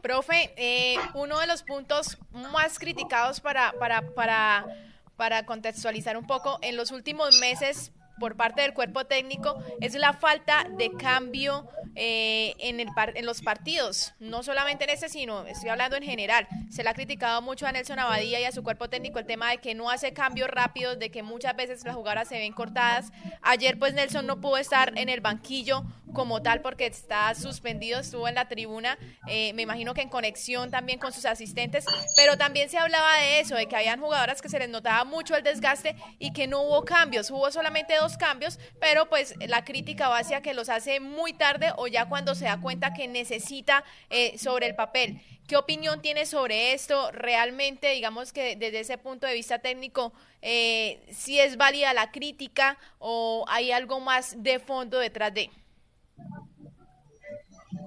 Profe, 0.01 0.53
eh, 0.57 0.97
uno 1.15 1.39
de 1.39 1.47
los 1.47 1.63
puntos 1.63 2.17
más 2.51 2.77
criticados 2.77 3.39
para, 3.39 3.71
para, 3.79 4.01
para 4.13 4.65
para 5.15 5.45
contextualizar 5.45 6.17
un 6.17 6.27
poco, 6.27 6.59
en 6.61 6.75
los 6.75 6.91
últimos 6.91 7.39
meses 7.39 7.91
por 8.23 8.37
parte 8.37 8.61
del 8.61 8.73
cuerpo 8.73 9.03
técnico 9.03 9.61
es 9.81 9.95
la 9.95 10.13
falta 10.13 10.65
de 10.77 10.93
cambio 10.93 11.67
eh, 11.93 12.55
en, 12.59 12.79
el 12.79 12.87
en 13.15 13.25
los 13.25 13.41
partidos, 13.41 14.13
no 14.21 14.43
solamente 14.43 14.85
en 14.85 14.91
este, 14.91 15.09
sino 15.09 15.45
estoy 15.45 15.69
hablando 15.69 15.97
en 15.97 16.03
general. 16.03 16.47
Se 16.69 16.83
le 16.83 16.89
ha 16.89 16.93
criticado 16.93 17.41
mucho 17.41 17.67
a 17.67 17.73
Nelson 17.73 17.99
Abadía 17.99 18.39
y 18.39 18.45
a 18.45 18.53
su 18.53 18.63
cuerpo 18.63 18.89
técnico 18.89 19.19
el 19.19 19.25
tema 19.25 19.51
de 19.51 19.57
que 19.57 19.75
no 19.75 19.89
hace 19.89 20.13
cambios 20.13 20.49
rápidos, 20.49 20.97
de 20.99 21.11
que 21.11 21.21
muchas 21.21 21.53
veces 21.57 21.83
las 21.83 21.95
jugadoras 21.95 22.29
se 22.29 22.37
ven 22.37 22.53
cortadas. 22.53 23.11
Ayer 23.41 23.77
pues 23.77 23.93
Nelson 23.93 24.25
no 24.25 24.39
pudo 24.39 24.55
estar 24.55 24.97
en 24.97 25.09
el 25.09 25.19
banquillo 25.19 25.83
como 26.13 26.41
tal 26.41 26.61
porque 26.61 26.85
está 26.85 27.33
suspendido, 27.35 27.99
estuvo 27.99 28.27
en 28.27 28.35
la 28.35 28.47
tribuna, 28.47 28.97
eh, 29.27 29.51
me 29.53 29.63
imagino 29.63 29.93
que 29.93 30.01
en 30.01 30.09
conexión 30.09 30.71
también 30.71 30.99
con 30.99 31.11
sus 31.11 31.25
asistentes, 31.25 31.85
pero 32.15 32.37
también 32.37 32.69
se 32.69 32.77
hablaba 32.77 33.15
de 33.17 33.39
eso, 33.39 33.55
de 33.55 33.65
que 33.65 33.75
habían 33.75 33.99
jugadoras 33.99 34.41
que 34.41 34.49
se 34.49 34.59
les 34.59 34.69
notaba 34.69 35.03
mucho 35.03 35.35
el 35.35 35.43
desgaste 35.43 35.95
y 36.19 36.31
que 36.31 36.47
no 36.47 36.61
hubo 36.61 36.85
cambios, 36.85 37.29
hubo 37.31 37.51
solamente 37.51 37.95
dos 37.97 38.12
cambios, 38.17 38.59
pero 38.79 39.07
pues 39.09 39.35
la 39.47 39.63
crítica 39.63 40.09
va 40.09 40.19
hacia 40.19 40.41
que 40.41 40.53
los 40.53 40.69
hace 40.69 40.99
muy 40.99 41.33
tarde 41.33 41.71
o 41.77 41.87
ya 41.87 42.07
cuando 42.07 42.35
se 42.35 42.45
da 42.45 42.59
cuenta 42.59 42.93
que 42.93 43.07
necesita 43.07 43.83
eh, 44.09 44.37
sobre 44.37 44.67
el 44.67 44.75
papel. 44.75 45.21
¿Qué 45.47 45.57
opinión 45.57 46.01
tiene 46.01 46.25
sobre 46.25 46.73
esto? 46.73 47.11
Realmente, 47.11 47.91
digamos 47.91 48.31
que 48.31 48.55
desde 48.55 48.79
ese 48.79 48.97
punto 48.97 49.27
de 49.27 49.33
vista 49.33 49.59
técnico, 49.59 50.13
eh, 50.41 51.05
si 51.11 51.39
es 51.39 51.57
válida 51.57 51.93
la 51.93 52.11
crítica 52.11 52.77
o 52.99 53.45
hay 53.49 53.71
algo 53.71 53.99
más 53.99 54.41
de 54.41 54.59
fondo 54.59 54.99
detrás 54.99 55.33
de... 55.33 55.49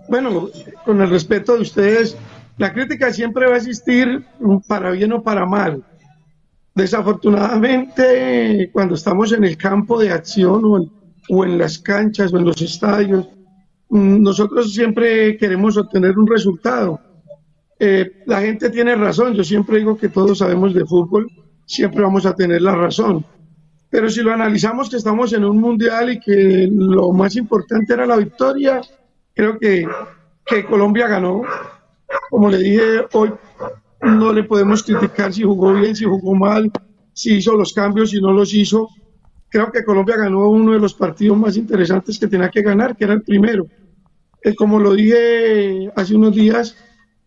Bueno, 0.09 0.51
con 0.85 1.01
el 1.01 1.11
respeto 1.11 1.55
de 1.55 1.63
ustedes, 1.63 2.17
la 2.59 2.73
crítica 2.73 3.13
siempre 3.13 3.47
va 3.47 3.55
a 3.55 3.57
existir 3.59 4.25
para 4.69 4.91
bien 4.91 5.13
o 5.13 5.23
para 5.23 5.47
mal. 5.47 5.83
Desafortunadamente, 6.77 8.69
cuando 8.71 8.97
estamos 8.97 9.33
en 9.33 9.45
el 9.45 9.57
campo 9.57 9.99
de 9.99 10.11
acción 10.11 10.91
o 11.31 11.45
en, 11.45 11.57
las 11.57 11.79
canchas 11.79 12.35
o 12.35 12.37
en 12.37 12.45
los 12.45 12.61
estadios, 12.61 13.27
mm, 13.89 14.23
nosotros 14.23 14.75
siempre 14.75 15.39
queremos 15.39 15.79
obtener 15.79 16.19
un 16.19 16.27
resultado. 16.27 17.01
Eh, 17.79 18.23
la 18.27 18.43
gente 18.43 18.69
tiene 18.69 18.95
razón, 18.95 19.33
yo 19.33 19.43
siempre 19.43 19.79
digo 19.79 19.97
que 19.97 20.11
todos 20.11 20.37
sabemos 20.37 20.75
de 20.75 20.85
fútbol, 20.85 21.27
siempre 21.65 22.03
vamos 22.03 22.27
a 22.27 22.37
tener 22.37 22.61
la 22.61 22.75
razón. 22.75 23.25
Pero 23.89 24.11
si 24.11 24.21
lo 24.21 24.35
analizamos 24.35 24.91
que 24.91 24.99
estamos 24.99 25.33
en 25.33 25.47
un 25.47 25.59
mundial 25.59 26.13
y 26.13 26.21
que 26.21 26.69
lo 26.71 27.11
más 27.13 27.37
importante 27.37 27.95
era 27.95 28.05
la 28.05 28.17
victoria, 28.17 28.83
creo 29.33 29.59
que, 29.59 29.89
que 30.45 30.67
Colombia 30.67 31.09
ganó. 31.09 31.41
Como 32.29 32.51
le 32.51 32.59
dije 32.59 33.07
hoy, 33.13 33.33
no 34.07 34.33
le 34.33 34.45
podemos 34.45 34.83
criticar 34.83 35.33
si 35.33 35.43
jugó 35.43 35.75
bien, 35.75 35.95
si 35.95 36.05
jugó 36.05 36.35
mal, 36.35 36.71
si 37.13 37.35
hizo 37.37 37.55
los 37.57 37.73
cambios, 37.73 38.11
si 38.11 38.21
no 38.21 38.33
los 38.33 38.53
hizo. 38.55 38.89
Creo 39.49 39.71
que 39.71 39.85
Colombia 39.85 40.17
ganó 40.17 40.49
uno 40.49 40.73
de 40.73 40.79
los 40.79 40.95
partidos 40.95 41.39
más 41.39 41.57
interesantes 41.57 42.19
que 42.19 42.27
tenía 42.27 42.51
que 42.51 42.63
ganar, 42.63 42.97
que 42.97 43.05
era 43.05 43.15
el 43.15 43.23
primero. 43.23 43.67
Eh, 44.43 44.55
como 44.55 44.79
lo 44.79 44.95
dije 44.95 45.91
hace 45.95 46.15
unos 46.15 46.35
días, 46.35 46.77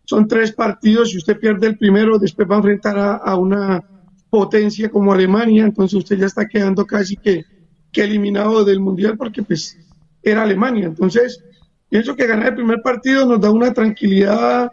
son 0.04 0.28
tres 0.28 0.52
partidos. 0.52 1.10
Si 1.10 1.18
usted 1.18 1.38
pierde 1.38 1.66
el 1.68 1.78
primero, 1.78 2.18
después 2.18 2.48
va 2.48 2.54
a 2.54 2.58
enfrentar 2.58 2.98
a, 2.98 3.36
una 3.36 3.82
potencia 4.28 4.90
como 4.90 5.12
Alemania. 5.12 5.64
Entonces 5.64 5.98
usted 5.98 6.18
ya 6.18 6.26
está 6.26 6.46
quedando 6.46 6.86
casi 6.86 7.16
que, 7.16 7.44
que 7.92 8.04
eliminado 8.04 8.64
del 8.64 8.80
mundial 8.80 9.16
porque 9.16 9.42
pues 9.42 9.78
era 10.22 10.42
Alemania. 10.42 10.86
Entonces 10.86 11.42
Pienso 11.90 12.14
que 12.14 12.28
ganar 12.28 12.50
el 12.50 12.54
primer 12.54 12.80
partido 12.82 13.26
nos 13.26 13.40
da 13.40 13.50
una 13.50 13.74
tranquilidad, 13.74 14.72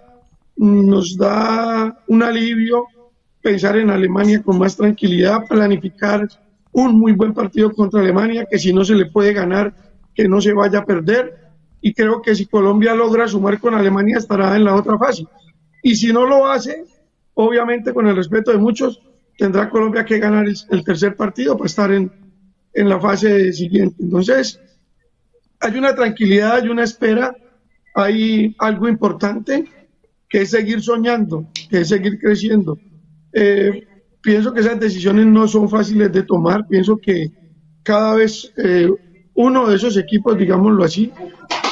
nos 0.57 1.17
da 1.17 2.03
un 2.07 2.23
alivio 2.23 2.85
pensar 3.41 3.77
en 3.77 3.89
Alemania 3.89 4.41
con 4.41 4.57
más 4.57 4.75
tranquilidad, 4.75 5.45
planificar 5.47 6.27
un 6.71 6.99
muy 6.99 7.13
buen 7.13 7.33
partido 7.33 7.71
contra 7.71 8.01
Alemania, 8.01 8.45
que 8.49 8.59
si 8.59 8.73
no 8.73 8.83
se 8.83 8.95
le 8.95 9.05
puede 9.05 9.33
ganar, 9.33 9.73
que 10.13 10.27
no 10.27 10.41
se 10.41 10.53
vaya 10.53 10.79
a 10.79 10.85
perder. 10.85 11.33
Y 11.79 11.93
creo 11.93 12.21
que 12.21 12.35
si 12.35 12.47
Colombia 12.47 12.93
logra 12.93 13.27
sumar 13.27 13.59
con 13.59 13.73
Alemania, 13.73 14.17
estará 14.17 14.55
en 14.55 14.63
la 14.65 14.75
otra 14.75 14.97
fase. 14.97 15.25
Y 15.81 15.95
si 15.95 16.11
no 16.11 16.25
lo 16.25 16.47
hace, 16.47 16.83
obviamente 17.35 17.93
con 17.93 18.07
el 18.07 18.15
respeto 18.15 18.51
de 18.51 18.57
muchos, 18.57 19.01
tendrá 19.37 19.69
Colombia 19.69 20.03
que 20.03 20.19
ganar 20.19 20.45
el, 20.47 20.83
tercer 20.83 21.15
partido 21.15 21.55
para 21.55 21.67
estar 21.67 21.91
en, 21.91 22.11
en 22.73 22.89
la 22.89 22.99
fase 22.99 23.53
siguiente. 23.53 23.95
Entonces, 24.03 24.59
hay 25.59 25.77
una 25.77 25.95
tranquilidad, 25.95 26.55
hay 26.55 26.67
una 26.67 26.83
espera, 26.83 27.35
hay 27.95 28.55
algo 28.59 28.89
importante 28.89 29.65
que 30.29 30.41
es 30.41 30.49
seguir 30.49 30.81
soñando, 30.81 31.47
que 31.69 31.81
es 31.81 31.89
seguir 31.89 32.19
creciendo. 32.19 32.77
Eh, 33.33 33.87
pienso 34.21 34.53
que 34.53 34.61
esas 34.61 34.79
decisiones 34.79 35.25
no 35.25 35.47
son 35.47 35.69
fáciles 35.69 36.11
de 36.11 36.23
tomar. 36.23 36.67
Pienso 36.67 36.97
que 36.97 37.31
cada 37.83 38.15
vez 38.15 38.51
eh, 38.57 38.89
uno 39.35 39.67
de 39.67 39.75
esos 39.75 39.95
equipos, 39.97 40.37
digámoslo 40.37 40.83
así, 40.83 41.11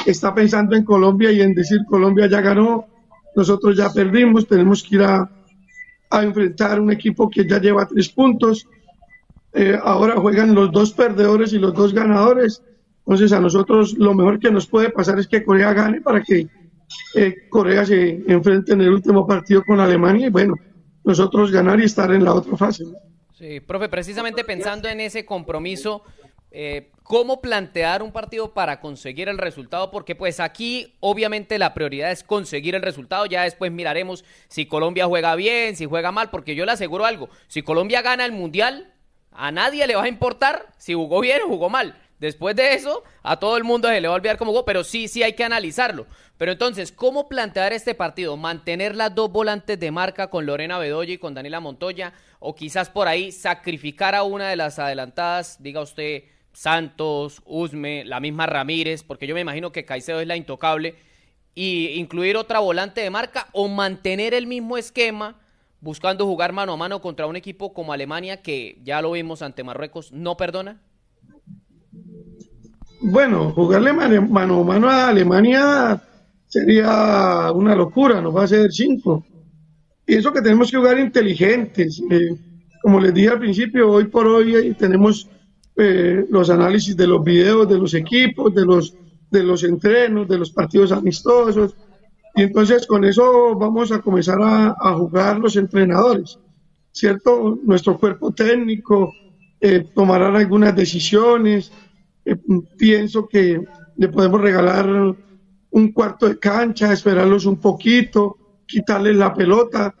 está 0.06 0.34
pensando 0.34 0.76
en 0.76 0.84
Colombia 0.84 1.32
y 1.32 1.40
en 1.40 1.54
decir 1.54 1.80
Colombia 1.88 2.26
ya 2.28 2.40
ganó, 2.40 2.86
nosotros 3.34 3.76
ya 3.76 3.92
perdimos, 3.92 4.46
tenemos 4.46 4.82
que 4.82 4.94
ir 4.94 5.02
a, 5.02 5.30
a 6.10 6.22
enfrentar 6.22 6.80
un 6.80 6.90
equipo 6.90 7.28
que 7.28 7.46
ya 7.46 7.60
lleva 7.60 7.86
tres 7.86 8.08
puntos. 8.08 8.66
Eh, 9.52 9.78
ahora 9.82 10.16
juegan 10.16 10.54
los 10.54 10.70
dos 10.72 10.92
perdedores 10.92 11.52
y 11.52 11.58
los 11.58 11.74
dos 11.74 11.92
ganadores. 11.92 12.62
Entonces 13.00 13.32
a 13.32 13.40
nosotros 13.40 13.94
lo 13.98 14.14
mejor 14.14 14.38
que 14.38 14.50
nos 14.50 14.66
puede 14.66 14.90
pasar 14.90 15.18
es 15.18 15.26
que 15.26 15.44
Corea 15.44 15.72
gane 15.72 16.00
para 16.00 16.22
que 16.22 16.48
eh, 17.14 17.48
Corea 17.48 17.84
se 17.84 18.22
enfrente 18.26 18.72
en 18.72 18.80
el 18.80 18.90
último 18.90 19.26
partido 19.26 19.64
con 19.64 19.80
Alemania 19.80 20.26
y 20.26 20.30
bueno, 20.30 20.54
nosotros 21.04 21.50
ganar 21.50 21.80
y 21.80 21.84
estar 21.84 22.12
en 22.12 22.24
la 22.24 22.34
otra 22.34 22.56
fase. 22.56 22.84
Sí, 23.38 23.60
profe, 23.60 23.88
precisamente 23.88 24.44
pensando 24.44 24.88
en 24.88 25.00
ese 25.00 25.26
compromiso, 25.26 26.02
eh, 26.50 26.90
¿cómo 27.02 27.42
plantear 27.42 28.02
un 28.02 28.12
partido 28.12 28.54
para 28.54 28.80
conseguir 28.80 29.28
el 29.28 29.36
resultado? 29.36 29.90
Porque 29.90 30.14
pues 30.14 30.40
aquí 30.40 30.94
obviamente 31.00 31.58
la 31.58 31.74
prioridad 31.74 32.10
es 32.10 32.22
conseguir 32.22 32.74
el 32.74 32.82
resultado, 32.82 33.26
ya 33.26 33.42
después 33.42 33.70
miraremos 33.70 34.24
si 34.48 34.66
Colombia 34.66 35.06
juega 35.06 35.34
bien, 35.34 35.76
si 35.76 35.84
juega 35.84 36.12
mal, 36.12 36.30
porque 36.30 36.54
yo 36.54 36.64
le 36.64 36.72
aseguro 36.72 37.04
algo, 37.04 37.28
si 37.46 37.62
Colombia 37.62 38.00
gana 38.00 38.24
el 38.24 38.32
Mundial, 38.32 38.92
a 39.32 39.52
nadie 39.52 39.86
le 39.86 39.96
va 39.96 40.04
a 40.04 40.08
importar 40.08 40.72
si 40.78 40.94
jugó 40.94 41.20
bien 41.20 41.42
o 41.44 41.48
jugó 41.48 41.68
mal. 41.68 41.94
Después 42.18 42.56
de 42.56 42.74
eso, 42.74 43.04
a 43.22 43.38
todo 43.38 43.56
el 43.56 43.64
mundo 43.64 43.88
se 43.88 44.00
le 44.00 44.08
va 44.08 44.14
a 44.14 44.16
olvidar 44.16 44.38
cómo 44.38 44.52
jugó, 44.52 44.64
pero 44.64 44.84
sí, 44.84 45.06
sí 45.08 45.22
hay 45.22 45.34
que 45.34 45.44
analizarlo. 45.44 46.06
Pero 46.38 46.52
entonces, 46.52 46.92
¿cómo 46.92 47.28
plantear 47.28 47.72
este 47.72 47.94
partido? 47.94 48.36
¿Mantener 48.36 48.94
las 48.94 49.14
dos 49.14 49.30
volantes 49.30 49.78
de 49.78 49.90
marca 49.90 50.28
con 50.28 50.46
Lorena 50.46 50.78
Bedoya 50.78 51.14
y 51.14 51.18
con 51.18 51.34
Daniela 51.34 51.60
Montoya? 51.60 52.12
¿O 52.38 52.54
quizás 52.54 52.88
por 52.88 53.08
ahí 53.08 53.32
sacrificar 53.32 54.14
a 54.14 54.22
una 54.22 54.48
de 54.48 54.56
las 54.56 54.78
adelantadas, 54.78 55.62
diga 55.62 55.80
usted, 55.80 56.24
Santos, 56.52 57.42
Usme, 57.44 58.04
la 58.06 58.18
misma 58.18 58.46
Ramírez, 58.46 59.02
porque 59.02 59.26
yo 59.26 59.34
me 59.34 59.42
imagino 59.42 59.72
que 59.72 59.84
Caicedo 59.84 60.20
es 60.20 60.26
la 60.26 60.36
intocable, 60.36 60.94
y 61.54 61.88
incluir 61.98 62.36
otra 62.36 62.60
volante 62.60 63.00
de 63.00 63.10
marca 63.10 63.48
o 63.52 63.68
mantener 63.68 64.32
el 64.34 64.46
mismo 64.46 64.76
esquema 64.78 65.40
buscando 65.80 66.26
jugar 66.26 66.52
mano 66.52 66.72
a 66.72 66.76
mano 66.76 67.00
contra 67.00 67.26
un 67.26 67.36
equipo 67.36 67.72
como 67.72 67.92
Alemania 67.92 68.42
que 68.42 68.78
ya 68.82 69.02
lo 69.02 69.12
vimos 69.12 69.42
ante 69.42 69.64
Marruecos, 69.64 70.12
no 70.12 70.36
perdona? 70.36 70.82
Bueno, 73.08 73.52
jugarle 73.52 73.92
mano 73.92 74.60
a 74.60 74.64
mano 74.64 74.88
a 74.88 75.08
Alemania 75.10 76.02
sería 76.48 77.52
una 77.52 77.76
locura, 77.76 78.20
nos 78.20 78.34
va 78.34 78.40
a 78.40 78.44
hacer 78.46 78.72
cinco. 78.72 79.24
Pienso 80.04 80.32
que 80.32 80.42
tenemos 80.42 80.72
que 80.72 80.76
jugar 80.76 80.98
inteligentes. 80.98 82.02
Eh, 82.10 82.34
como 82.82 82.98
les 82.98 83.14
dije 83.14 83.28
al 83.28 83.38
principio, 83.38 83.92
hoy 83.92 84.06
por 84.06 84.26
hoy 84.26 84.74
tenemos 84.74 85.28
eh, 85.76 86.26
los 86.28 86.50
análisis 86.50 86.96
de 86.96 87.06
los 87.06 87.22
videos 87.22 87.68
de 87.68 87.78
los 87.78 87.94
equipos, 87.94 88.52
de 88.52 88.66
los, 88.66 88.96
de 89.30 89.44
los 89.44 89.62
entrenos, 89.62 90.26
de 90.26 90.38
los 90.38 90.50
partidos 90.50 90.90
amistosos. 90.90 91.76
Y 92.34 92.42
entonces 92.42 92.88
con 92.88 93.04
eso 93.04 93.54
vamos 93.54 93.92
a 93.92 94.00
comenzar 94.00 94.38
a, 94.42 94.94
jugar 94.94 95.38
los 95.38 95.54
entrenadores, 95.54 96.40
¿cierto? 96.90 97.56
Nuestro 97.62 97.96
cuerpo 97.98 98.32
técnico 98.32 99.12
eh, 99.60 99.86
tomará 99.94 100.36
algunas 100.36 100.74
decisiones. 100.74 101.70
Pienso 102.76 103.28
que 103.28 103.60
le 103.96 104.08
podemos 104.08 104.40
regalar 104.40 104.88
un 105.70 105.92
cuarto 105.92 106.28
de 106.28 106.38
cancha, 106.38 106.92
esperarlos 106.92 107.46
un 107.46 107.60
poquito, 107.60 108.36
quitarles 108.66 109.16
la 109.16 109.32
pelota, 109.32 109.94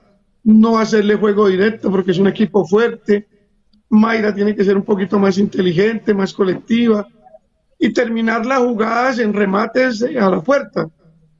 no 0.44 0.78
hacerle 0.78 1.16
juego 1.16 1.48
directo 1.48 1.90
porque 1.90 2.10
es 2.12 2.18
un 2.18 2.28
equipo 2.28 2.66
fuerte 2.66 3.26
Mayra 3.88 4.34
tiene 4.34 4.54
que 4.54 4.64
ser 4.64 4.76
un 4.76 4.82
poquito 4.82 5.18
más 5.18 5.38
inteligente, 5.38 6.14
más 6.14 6.32
colectiva 6.32 7.06
y 7.78 7.92
terminar 7.92 8.44
las 8.44 8.58
jugadas 8.58 9.18
en 9.18 9.32
remates 9.32 10.02
eh, 10.02 10.18
a 10.18 10.28
la 10.28 10.40
puerta. 10.40 10.88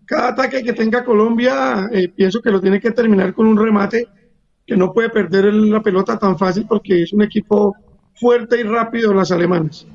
Cada 0.05 0.29
ataque 0.29 0.63
que 0.63 0.73
tenga 0.73 1.05
Colombia, 1.05 1.89
eh, 1.91 2.09
pienso 2.09 2.41
que 2.41 2.51
lo 2.51 2.61
tiene 2.61 2.81
que 2.81 2.93
terminar 2.93 3.35
con 3.35 3.47
un 3.47 3.57
remate 3.57 4.07
que 4.65 4.77
no 4.77 4.93
puede 4.93 5.11
perder 5.11 5.53
la 5.53 5.83
pelota 5.83 6.19
tan 6.19 6.39
fácil 6.39 6.67
porque 6.69 7.03
es 7.03 7.13
un 7.13 7.23
equipo 7.23 7.75
fuerte 8.15 8.61
y 8.61 8.63
rápido 8.63 9.13
las 9.13 9.33
alemanas. 9.33 9.87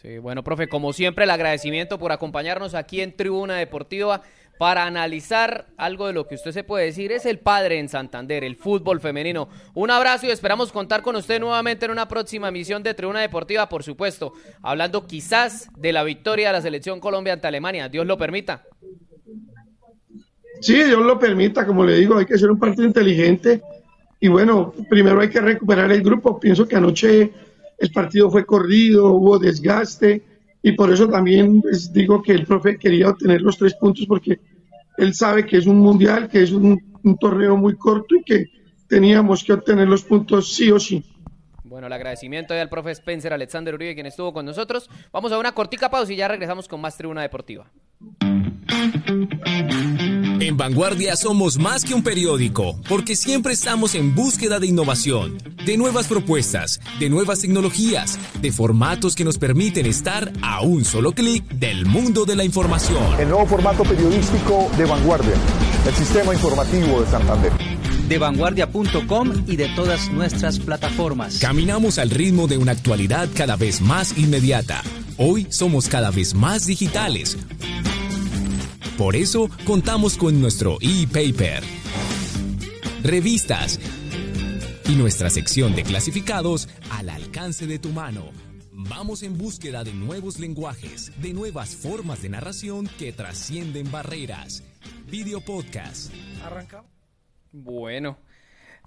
Sí, 0.00 0.16
bueno, 0.16 0.42
profe, 0.42 0.66
como 0.66 0.94
siempre, 0.94 1.24
el 1.24 1.30
agradecimiento 1.30 1.98
por 1.98 2.10
acompañarnos 2.10 2.74
aquí 2.74 3.02
en 3.02 3.14
Tribuna 3.14 3.56
Deportiva 3.56 4.22
para 4.58 4.86
analizar 4.86 5.66
algo 5.76 6.06
de 6.06 6.14
lo 6.14 6.26
que 6.26 6.36
usted 6.36 6.52
se 6.52 6.64
puede 6.64 6.86
decir. 6.86 7.12
Es 7.12 7.26
el 7.26 7.38
padre 7.38 7.78
en 7.78 7.90
Santander, 7.90 8.42
el 8.42 8.56
fútbol 8.56 9.00
femenino. 9.00 9.50
Un 9.74 9.90
abrazo 9.90 10.26
y 10.26 10.30
esperamos 10.30 10.72
contar 10.72 11.02
con 11.02 11.16
usted 11.16 11.38
nuevamente 11.38 11.84
en 11.84 11.90
una 11.90 12.08
próxima 12.08 12.48
emisión 12.48 12.82
de 12.82 12.94
Tribuna 12.94 13.20
Deportiva, 13.20 13.68
por 13.68 13.82
supuesto, 13.82 14.32
hablando 14.62 15.06
quizás 15.06 15.68
de 15.76 15.92
la 15.92 16.02
victoria 16.02 16.46
de 16.46 16.52
la 16.54 16.62
selección 16.62 16.98
Colombia 16.98 17.34
ante 17.34 17.48
Alemania. 17.48 17.90
Dios 17.90 18.06
lo 18.06 18.16
permita. 18.16 18.64
Sí, 20.62 20.82
Dios 20.82 21.02
lo 21.04 21.18
permita, 21.18 21.66
como 21.66 21.84
le 21.84 21.96
digo, 21.96 22.16
hay 22.16 22.24
que 22.24 22.38
ser 22.38 22.50
un 22.50 22.58
partido 22.58 22.86
inteligente. 22.86 23.60
Y 24.18 24.28
bueno, 24.28 24.72
primero 24.88 25.20
hay 25.20 25.28
que 25.28 25.42
recuperar 25.42 25.92
el 25.92 26.02
grupo. 26.02 26.40
Pienso 26.40 26.66
que 26.66 26.76
anoche 26.76 27.32
el 27.80 27.90
partido 27.90 28.30
fue 28.30 28.44
corrido, 28.44 29.12
hubo 29.12 29.38
desgaste 29.38 30.22
y 30.62 30.72
por 30.72 30.92
eso 30.92 31.08
también 31.08 31.62
les 31.64 31.92
digo 31.92 32.22
que 32.22 32.32
el 32.32 32.46
profe 32.46 32.78
quería 32.78 33.08
obtener 33.08 33.40
los 33.40 33.56
tres 33.56 33.74
puntos 33.74 34.04
porque 34.06 34.38
él 34.98 35.14
sabe 35.14 35.46
que 35.46 35.56
es 35.56 35.66
un 35.66 35.78
mundial, 35.78 36.28
que 36.28 36.42
es 36.42 36.52
un, 36.52 36.78
torneo 37.18 37.56
muy 37.56 37.76
corto 37.76 38.14
y 38.14 38.22
que 38.22 38.46
teníamos 38.86 39.42
que 39.42 39.54
obtener 39.54 39.88
los 39.88 40.04
puntos 40.04 40.52
sí 40.54 40.70
o 40.70 40.78
sí. 40.78 41.02
Bueno, 41.64 41.86
el 41.86 41.92
agradecimiento 41.94 42.52
al 42.52 42.68
profe 42.68 42.90
Spencer 42.90 43.32
Alexander 43.32 43.74
Uribe, 43.74 43.94
quien 43.94 44.06
estuvo 44.06 44.34
con 44.34 44.44
nosotros. 44.44 44.90
Vamos 45.10 45.32
a 45.32 45.38
una 45.38 45.52
cortica 45.52 45.88
pausa 45.90 46.12
y 46.12 46.16
ya 46.16 46.28
regresamos 46.28 46.68
con 46.68 46.82
más 46.82 46.98
Tribuna 46.98 47.22
Deportiva. 47.22 47.70
En 50.40 50.56
Vanguardia 50.56 51.16
somos 51.16 51.58
más 51.58 51.84
que 51.84 51.92
un 51.92 52.02
periódico, 52.02 52.80
porque 52.88 53.14
siempre 53.14 53.52
estamos 53.52 53.94
en 53.94 54.14
búsqueda 54.14 54.58
de 54.58 54.68
innovación, 54.68 55.36
de 55.66 55.76
nuevas 55.76 56.06
propuestas, 56.06 56.80
de 56.98 57.10
nuevas 57.10 57.40
tecnologías, 57.40 58.18
de 58.40 58.50
formatos 58.50 59.14
que 59.14 59.22
nos 59.22 59.36
permiten 59.36 59.84
estar 59.84 60.32
a 60.40 60.62
un 60.62 60.86
solo 60.86 61.12
clic 61.12 61.44
del 61.50 61.84
mundo 61.84 62.24
de 62.24 62.36
la 62.36 62.44
información. 62.44 63.20
El 63.20 63.28
nuevo 63.28 63.46
formato 63.46 63.82
periodístico 63.82 64.70
de 64.78 64.86
Vanguardia, 64.86 65.34
el 65.86 65.94
sistema 65.94 66.32
informativo 66.32 67.02
de 67.02 67.10
Santander 67.10 67.52
de 68.08 68.18
vanguardia.com 68.18 69.44
y 69.46 69.54
de 69.54 69.68
todas 69.68 70.10
nuestras 70.10 70.58
plataformas. 70.58 71.38
Caminamos 71.38 71.96
al 71.98 72.10
ritmo 72.10 72.48
de 72.48 72.58
una 72.58 72.72
actualidad 72.72 73.28
cada 73.36 73.54
vez 73.54 73.80
más 73.80 74.18
inmediata. 74.18 74.82
Hoy 75.16 75.46
somos 75.50 75.88
cada 75.88 76.10
vez 76.10 76.34
más 76.34 76.66
digitales 76.66 77.36
por 79.00 79.16
eso 79.16 79.48
contamos 79.64 80.18
con 80.18 80.42
nuestro 80.42 80.76
e-paper, 80.82 81.64
revistas 83.02 83.80
y 84.90 84.94
nuestra 84.94 85.30
sección 85.30 85.74
de 85.74 85.84
clasificados 85.84 86.68
al 86.90 87.08
alcance 87.08 87.66
de 87.66 87.78
tu 87.78 87.88
mano. 87.92 88.26
Vamos 88.72 89.22
en 89.22 89.38
búsqueda 89.38 89.84
de 89.84 89.94
nuevos 89.94 90.38
lenguajes, 90.38 91.18
de 91.18 91.32
nuevas 91.32 91.74
formas 91.76 92.20
de 92.20 92.28
narración 92.28 92.90
que 92.98 93.14
trascienden 93.14 93.90
barreras. 93.90 94.64
Video 95.10 95.40
podcast. 95.40 96.12
Bueno, 97.52 98.18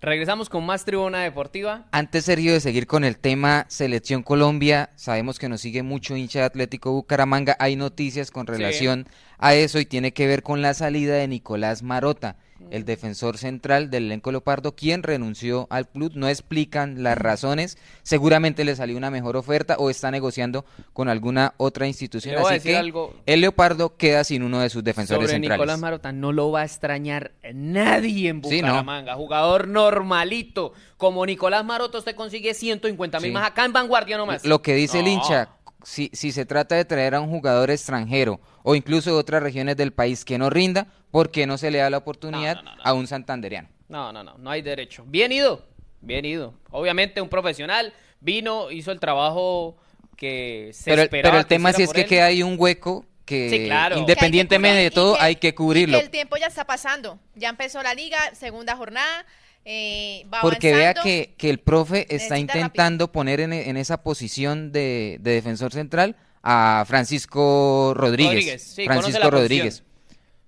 Regresamos 0.03 0.49
con 0.49 0.65
más 0.65 0.83
Tribuna 0.83 1.21
Deportiva. 1.21 1.85
Antes, 1.91 2.25
Sergio, 2.25 2.51
de 2.51 2.59
seguir 2.59 2.87
con 2.87 3.05
el 3.05 3.17
tema 3.17 3.65
Selección 3.69 4.21
Colombia, 4.21 4.89
sabemos 4.97 5.39
que 5.39 5.47
nos 5.47 5.61
sigue 5.61 5.81
mucho 5.81 6.17
hincha 6.17 6.39
de 6.39 6.45
Atlético 6.45 6.91
Bucaramanga. 6.91 7.55
Hay 7.57 7.77
noticias 7.77 8.29
con 8.29 8.45
relación 8.45 9.07
a 9.37 9.53
eso 9.53 9.79
y 9.79 9.85
tiene 9.85 10.11
que 10.11 10.27
ver 10.27 10.43
con 10.43 10.61
la 10.61 10.73
salida 10.73 11.15
de 11.15 11.29
Nicolás 11.29 11.83
Marota 11.83 12.35
el 12.71 12.85
defensor 12.85 13.37
central 13.37 13.89
del 13.89 14.05
elenco 14.05 14.31
Leopardo, 14.31 14.75
quien 14.75 15.03
renunció 15.03 15.67
al 15.69 15.87
club. 15.87 16.13
No 16.15 16.27
explican 16.27 17.03
las 17.03 17.17
razones. 17.17 17.77
Seguramente 18.01 18.63
le 18.63 18.75
salió 18.75 18.97
una 18.97 19.11
mejor 19.11 19.37
oferta 19.37 19.75
o 19.77 19.89
está 19.89 20.11
negociando 20.11 20.65
con 20.93 21.09
alguna 21.09 21.53
otra 21.57 21.87
institución. 21.87 22.35
Así 22.37 22.59
que 22.59 22.93
el 23.25 23.41
Leopardo 23.41 23.95
queda 23.95 24.23
sin 24.23 24.43
uno 24.43 24.59
de 24.59 24.69
sus 24.69 24.83
defensores 24.83 25.29
sobre 25.29 25.33
centrales. 25.33 25.59
Nicolás 25.59 25.79
Marota 25.79 26.11
no 26.11 26.31
lo 26.31 26.51
va 26.51 26.61
a 26.61 26.65
extrañar 26.65 27.31
nadie 27.53 28.29
en 28.29 28.41
Bucaramanga. 28.41 29.15
Jugador 29.15 29.67
normalito. 29.67 30.73
Como 30.97 31.25
Nicolás 31.25 31.65
Marota, 31.65 31.97
usted 31.97 32.15
consigue 32.15 32.53
150 32.53 33.19
mil 33.19 33.33
más 33.33 33.47
acá 33.47 33.65
en 33.65 33.73
Vanguardia 33.73 34.17
nomás. 34.17 34.45
Lo 34.45 34.61
que 34.61 34.73
dice 34.73 35.01
el 35.01 35.07
hincha, 35.07 35.49
si, 35.83 36.09
si 36.13 36.31
se 36.31 36.45
trata 36.45 36.75
de 36.75 36.85
traer 36.85 37.15
a 37.15 37.21
un 37.21 37.29
jugador 37.29 37.69
extranjero 37.69 38.39
o 38.63 38.75
incluso 38.75 39.11
de 39.11 39.17
otras 39.17 39.43
regiones 39.43 39.77
del 39.77 39.93
país 39.93 40.25
que 40.25 40.37
no 40.37 40.49
rinda, 40.49 40.87
¿por 41.11 41.29
qué 41.29 41.45
no 41.45 41.57
se 41.57 41.71
le 41.71 41.79
da 41.79 41.89
la 41.89 41.97
oportunidad 41.97 42.61
a 42.83 42.93
un 42.93 43.07
santanderiano? 43.07 43.69
No, 43.89 44.11
no, 44.11 44.23
no, 44.23 44.37
no 44.37 44.49
hay 44.49 44.61
derecho. 44.61 45.03
Bien 45.05 45.31
ido, 45.31 45.65
bien 46.01 46.25
ido. 46.25 46.55
Obviamente 46.71 47.21
un 47.21 47.29
profesional 47.29 47.93
vino, 48.21 48.71
hizo 48.71 48.91
el 48.91 48.99
trabajo 48.99 49.77
que 50.15 50.71
se 50.73 50.91
pero, 50.91 51.03
esperaba. 51.03 51.31
Pero 51.31 51.39
el 51.41 51.47
tema 51.47 51.73
sí 51.73 51.83
es 51.83 51.91
que 51.91 52.05
queda 52.05 52.25
ahí 52.25 52.41
un 52.41 52.55
hueco 52.57 53.05
que 53.25 53.69
independientemente 53.95 54.81
de 54.81 54.91
todo 54.91 55.19
hay 55.19 55.35
que 55.35 55.55
cubrirlo. 55.55 55.99
el 55.99 56.09
tiempo 56.09 56.37
ya 56.37 56.47
está 56.47 56.65
pasando. 56.65 57.19
Ya 57.35 57.49
empezó 57.49 57.81
la 57.83 57.93
liga, 57.93 58.19
segunda 58.33 58.75
jornada. 58.75 59.25
Eh, 59.65 60.25
va 60.33 60.41
Porque 60.41 60.73
vea 60.73 60.93
que, 60.93 61.33
que 61.37 61.49
el 61.49 61.59
profe 61.59 62.01
está 62.13 62.35
Necesita 62.35 62.57
intentando 62.57 63.11
poner 63.11 63.39
en, 63.39 63.53
en 63.53 63.77
esa 63.77 64.03
posición 64.03 64.71
de, 64.71 65.17
de 65.21 65.31
defensor 65.31 65.71
central 65.71 66.15
a 66.41 66.83
Francisco 66.85 67.93
Rodríguez. 67.95 68.33
Rodríguez, 68.33 68.63
sí, 68.63 68.85
Francisco 68.85 69.29
Rodríguez. 69.29 69.81
posición. 69.81 69.93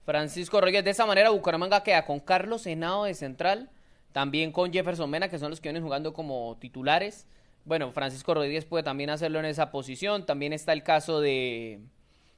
Francisco 0.06 0.60
Rodríguez. 0.60 0.84
De 0.84 0.91
esa 0.91 1.06
manera, 1.06 1.30
Bucaramanga 1.30 1.82
queda 1.82 2.06
con 2.06 2.19
Carlos 2.19 2.67
Henao 2.67 3.06
de 3.06 3.13
central, 3.13 3.69
también 4.12 4.51
con 4.51 4.71
Jefferson 4.71 5.10
Mena, 5.10 5.30
que 5.30 5.39
son 5.39 5.49
los 5.49 5.62
que 5.62 5.69
vienen 5.69 5.84
jugando 5.84 6.13
como 6.13 6.58
titulares. 6.60 7.25
Bueno, 7.63 7.91
Francisco 7.91 8.34
Rodríguez 8.34 8.65
puede 8.65 8.84
también 8.84 9.10
hacerlo 9.10 9.39
en 9.39 9.45
esa 9.45 9.71
posición. 9.71 10.25
También 10.25 10.54
está 10.54 10.73
el 10.73 10.84
caso 10.84 11.21
de, 11.21 11.80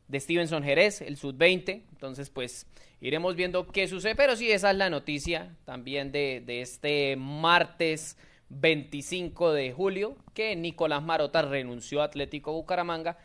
de 0.08 0.20
Stevenson 0.20 0.63
Jerez, 0.63 1.02
el 1.02 1.18
sub-20. 1.18 1.84
Entonces, 1.92 2.30
pues 2.30 2.68
iremos 3.02 3.36
viendo 3.36 3.68
qué 3.68 3.88
sucede. 3.88 4.16
Pero 4.16 4.36
sí, 4.36 4.52
esa 4.52 4.72
es 4.72 4.78
la 4.78 4.90
noticia 4.90 5.56
también 5.66 6.12
de, 6.12 6.44
de 6.46 6.62
este 6.62 7.16
martes 7.18 8.18
25 8.50 9.54
de 9.54 9.72
julio, 9.72 10.16
que 10.34 10.56
Nicolás 10.56 11.04
Marota 11.04 11.42
renunció 11.42 12.02
a 12.02 12.06
Atlético 12.06 12.54
Bucaramanga. 12.54 13.18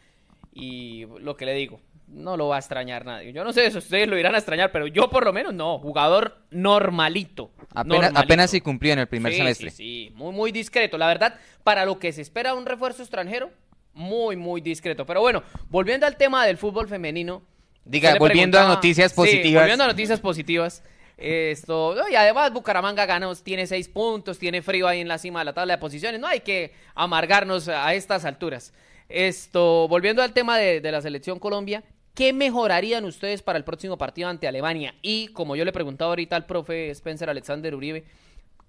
Y 0.55 1.07
lo 1.21 1.37
que 1.37 1.47
le 1.47 1.55
digo, 1.55 1.81
no 2.13 2.37
lo 2.37 2.49
va 2.49 2.57
a 2.57 2.59
extrañar 2.59 3.05
nadie. 3.05 3.33
Yo 3.33 3.45
no 3.45 3.53
sé 3.53 3.71
si 3.71 3.79
ustedes 3.79 4.09
lo 4.09 4.19
irán 4.19 4.35
a 4.35 4.39
extrañar, 4.39 4.71
pero 4.71 4.87
yo 4.87 5.09
por 5.09 5.25
lo 5.25 5.33
menos 5.33 5.55
no. 5.55 5.79
Jugador 5.79 6.39
normalito. 6.51 7.51
Apenas, 7.71 7.87
normalito. 7.87 8.21
apenas 8.21 8.51
si 8.51 8.61
cumplió 8.61 8.93
en 8.93 8.99
el 9.01 9.07
primer 9.07 9.33
Sí, 9.33 9.39
semestre. 9.39 9.71
Sí, 9.71 9.77
sí, 9.77 10.13
muy, 10.15 10.33
muy 10.33 10.53
discreto. 10.53 10.99
La 10.99 11.07
verdad, 11.07 11.39
para 11.65 11.85
lo 11.85 11.99
que 11.99 12.13
se 12.13 12.23
espera 12.23 12.55
un 12.55 12.67
refuerzo 12.67 13.03
extranjero, 13.03 13.51
muy, 13.95 14.37
muy 14.37 14.61
discreto. 14.61 15.07
Pero 15.07 15.21
bueno, 15.21 15.43
volviendo 15.69 16.07
al 16.07 16.17
tema 16.17 16.47
del 16.47 16.59
fútbol 16.59 16.89
femenino. 16.89 17.43
Diga, 17.85 18.17
volviendo 18.19 18.59
a 18.59 18.67
noticias 18.69 19.11
Sí, 19.13 19.17
positivas. 19.17 19.63
volviendo 19.63 19.85
a 19.85 19.89
noticias 19.89 20.21
positivas. 20.21 20.83
Esto, 21.17 21.95
y 22.11 22.15
además 22.17 22.53
Bucaramanga 22.53 23.07
ganó, 23.07 23.35
tiene 23.37 23.67
seis 23.67 23.89
puntos, 23.89 24.39
tiene 24.39 24.61
frío 24.63 24.89
ahí 24.89 25.01
en 25.01 25.09
la 25.09 25.19
cima 25.19 25.41
de 25.41 25.45
la 25.45 25.53
tabla 25.53 25.75
de 25.75 25.79
posiciones. 25.79 26.21
No 26.21 26.27
hay 26.27 26.41
que 26.41 26.73
amargarnos 26.95 27.69
a 27.69 27.95
estas 27.95 28.25
alturas. 28.25 28.73
Esto, 29.09 29.87
volviendo 29.89 30.23
al 30.23 30.33
tema 30.33 30.59
de, 30.59 30.81
de 30.81 30.93
la 30.93 31.01
selección 31.01 31.39
Colombia, 31.39 31.85
¿qué 32.15 32.33
mejorarían 32.33 33.05
ustedes 33.05 33.43
para 33.43 33.59
el 33.59 33.65
próximo 33.65 33.99
partido 33.99 34.29
ante 34.29 34.49
Alemania? 34.49 34.95
Y 35.03 35.29
como 35.29 35.55
yo 35.55 35.65
le 35.65 35.73
preguntaba 35.73 36.11
ahorita 36.11 36.35
al 36.35 36.47
profe 36.47 36.91
Spencer 36.91 37.29
Alexander 37.31 37.75
Uribe, 37.75 38.05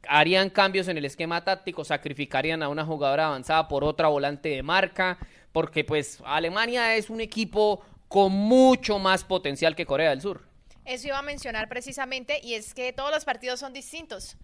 ¿harían 0.07 0.49
cambios 0.49 0.87
en 0.89 0.97
el 0.97 1.05
esquema 1.05 1.43
táctico? 1.43 1.83
¿Sacrificarían 1.85 2.61
a 2.61 2.69
una 2.69 2.85
jugadora 2.85 3.27
avanzada 3.27 3.67
por 3.67 3.83
otra 3.83 4.09
volante 4.09 4.49
de 4.49 4.61
marca? 4.63 5.17
Porque 5.53 5.83
pues 5.83 6.19
Alemania 6.25 6.95
es 6.95 7.09
un 7.09 7.21
equipo 7.21 7.81
con 8.13 8.31
mucho 8.31 8.99
más 8.99 9.23
potencial 9.23 9.75
que 9.75 9.87
Corea 9.87 10.11
del 10.11 10.21
Sur. 10.21 10.47
Eso 10.85 11.07
iba 11.07 11.17
a 11.17 11.23
mencionar 11.23 11.67
precisamente, 11.67 12.39
y 12.43 12.53
es 12.53 12.75
que 12.75 12.93
todos 12.93 13.09
los 13.09 13.25
partidos 13.25 13.59
son 13.59 13.73
distintos. 13.73 14.37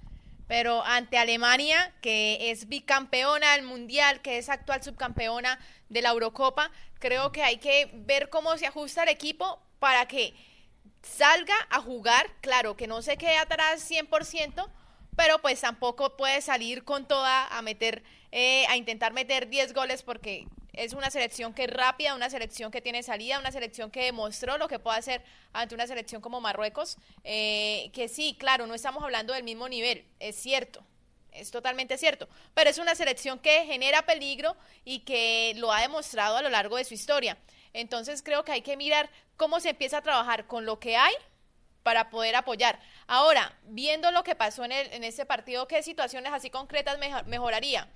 Pero 0.47 0.83
ante 0.83 1.19
Alemania, 1.19 1.93
que 2.01 2.49
es 2.49 2.67
bicampeona 2.67 3.51
del 3.51 3.61
Mundial, 3.61 4.23
que 4.23 4.39
es 4.39 4.49
actual 4.49 4.81
subcampeona 4.81 5.59
de 5.87 6.01
la 6.01 6.09
Eurocopa, 6.09 6.71
creo 6.97 7.31
que 7.31 7.43
hay 7.43 7.57
que 7.57 7.91
ver 7.93 8.29
cómo 8.29 8.57
se 8.57 8.65
ajusta 8.65 9.03
el 9.03 9.09
equipo 9.09 9.61
para 9.77 10.07
que 10.07 10.33
salga 11.03 11.53
a 11.69 11.79
jugar, 11.79 12.25
claro, 12.41 12.75
que 12.75 12.87
no 12.87 13.03
se 13.03 13.17
quede 13.17 13.37
atrás 13.37 13.87
100%, 13.87 14.67
pero 15.15 15.43
pues 15.43 15.61
tampoco 15.61 16.17
puede 16.17 16.41
salir 16.41 16.83
con 16.85 17.07
toda 17.07 17.45
a 17.55 17.61
meter, 17.61 18.01
eh, 18.31 18.65
a 18.67 18.77
intentar 18.77 19.13
meter 19.13 19.47
10 19.47 19.73
goles 19.75 20.01
porque 20.01 20.47
es 20.83 20.93
una 20.93 21.11
selección 21.11 21.53
que 21.53 21.65
es 21.65 21.69
rápida, 21.69 22.15
una 22.15 22.29
selección 22.29 22.71
que 22.71 22.81
tiene 22.81 23.03
salida, 23.03 23.37
una 23.39 23.51
selección 23.51 23.91
que 23.91 24.05
demostró 24.05 24.57
lo 24.57 24.67
que 24.67 24.79
puede 24.79 24.97
hacer 24.97 25.23
ante 25.51 25.75
una 25.75 25.87
selección 25.87 26.21
como 26.21 26.39
Marruecos, 26.39 26.97
eh, 27.23 27.91
que 27.93 28.07
sí, 28.07 28.35
claro, 28.39 28.65
no 28.65 28.73
estamos 28.73 29.03
hablando 29.03 29.33
del 29.33 29.43
mismo 29.43 29.67
nivel, 29.67 30.05
es 30.19 30.35
cierto, 30.35 30.83
es 31.31 31.51
totalmente 31.51 31.97
cierto, 31.97 32.29
pero 32.53 32.69
es 32.69 32.77
una 32.77 32.95
selección 32.95 33.39
que 33.39 33.65
genera 33.65 34.05
peligro 34.05 34.55
y 34.85 34.99
que 34.99 35.53
lo 35.57 35.71
ha 35.71 35.81
demostrado 35.81 36.37
a 36.37 36.41
lo 36.41 36.49
largo 36.49 36.77
de 36.77 36.85
su 36.85 36.93
historia. 36.93 37.37
Entonces 37.73 38.23
creo 38.23 38.43
que 38.43 38.51
hay 38.51 38.61
que 38.61 38.77
mirar 38.77 39.09
cómo 39.37 39.59
se 39.59 39.69
empieza 39.69 39.97
a 39.97 40.01
trabajar 40.01 40.47
con 40.47 40.65
lo 40.65 40.79
que 40.79 40.97
hay 40.97 41.13
para 41.83 42.09
poder 42.09 42.35
apoyar. 42.35 42.79
Ahora, 43.05 43.53
viendo 43.63 44.11
lo 44.11 44.23
que 44.23 44.35
pasó 44.35 44.63
en, 44.63 44.71
el, 44.71 44.91
en 44.91 45.03
este 45.03 45.25
partido, 45.25 45.67
¿qué 45.67 45.83
situaciones 45.83 46.33
así 46.33 46.49
concretas 46.49 46.97
mejor- 46.99 47.25
mejoraría? 47.25 47.87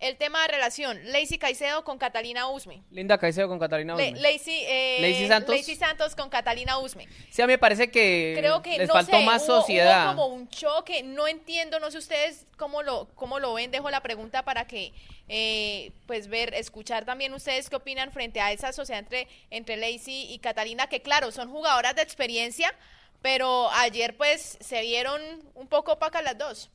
El 0.00 0.16
tema 0.16 0.40
de 0.42 0.48
relación, 0.48 0.98
Lacey 1.12 1.36
Caicedo 1.36 1.84
con 1.84 1.98
Catalina 1.98 2.48
Usme. 2.48 2.82
Linda 2.90 3.18
Caicedo 3.18 3.48
con 3.48 3.58
Catalina 3.58 3.94
Le- 3.96 4.12
Usme. 4.12 4.20
Lacey, 4.20 4.64
eh, 4.66 4.96
Lacey 5.00 5.28
Santos. 5.28 5.54
Lacey 5.54 5.76
Santos 5.76 6.16
con 6.16 6.30
Catalina 6.30 6.78
Usme. 6.78 7.06
Sí, 7.28 7.42
a 7.42 7.46
mí 7.46 7.52
me 7.52 7.58
parece 7.58 7.90
que 7.90 8.34
Creo 8.38 8.62
que 8.62 8.78
les 8.78 8.88
no 8.88 8.94
faltó 8.94 9.18
sé, 9.18 9.24
más 9.26 9.42
hubo- 9.42 9.52
hubo 9.56 9.60
sociedad. 9.60 10.06
como 10.08 10.26
un 10.28 10.48
choque, 10.48 11.02
no 11.02 11.28
entiendo, 11.28 11.78
no 11.80 11.90
sé 11.90 11.98
ustedes 11.98 12.46
cómo 12.56 12.82
lo 12.82 13.08
cómo 13.14 13.38
lo 13.38 13.52
ven, 13.52 13.70
dejo 13.70 13.90
la 13.90 14.00
pregunta 14.00 14.42
para 14.42 14.66
que 14.66 14.94
eh, 15.28 15.92
pues 16.06 16.28
ver, 16.28 16.54
escuchar 16.54 17.04
también 17.04 17.32
ustedes 17.34 17.68
qué 17.70 17.76
opinan 17.76 18.10
frente 18.10 18.40
a 18.40 18.52
esa 18.52 18.72
sociedad 18.72 19.00
entre 19.00 19.28
entre 19.50 19.76
Lacey 19.76 20.32
y 20.32 20.38
Catalina, 20.38 20.86
que 20.88 21.02
claro, 21.02 21.30
son 21.30 21.50
jugadoras 21.50 21.94
de 21.94 22.00
experiencia, 22.02 22.74
pero 23.20 23.70
ayer 23.72 24.16
pues 24.16 24.56
se 24.60 24.80
vieron 24.80 25.20
un 25.54 25.66
poco 25.68 25.92
opacas 25.92 26.24
las 26.24 26.38
dos. 26.38 26.70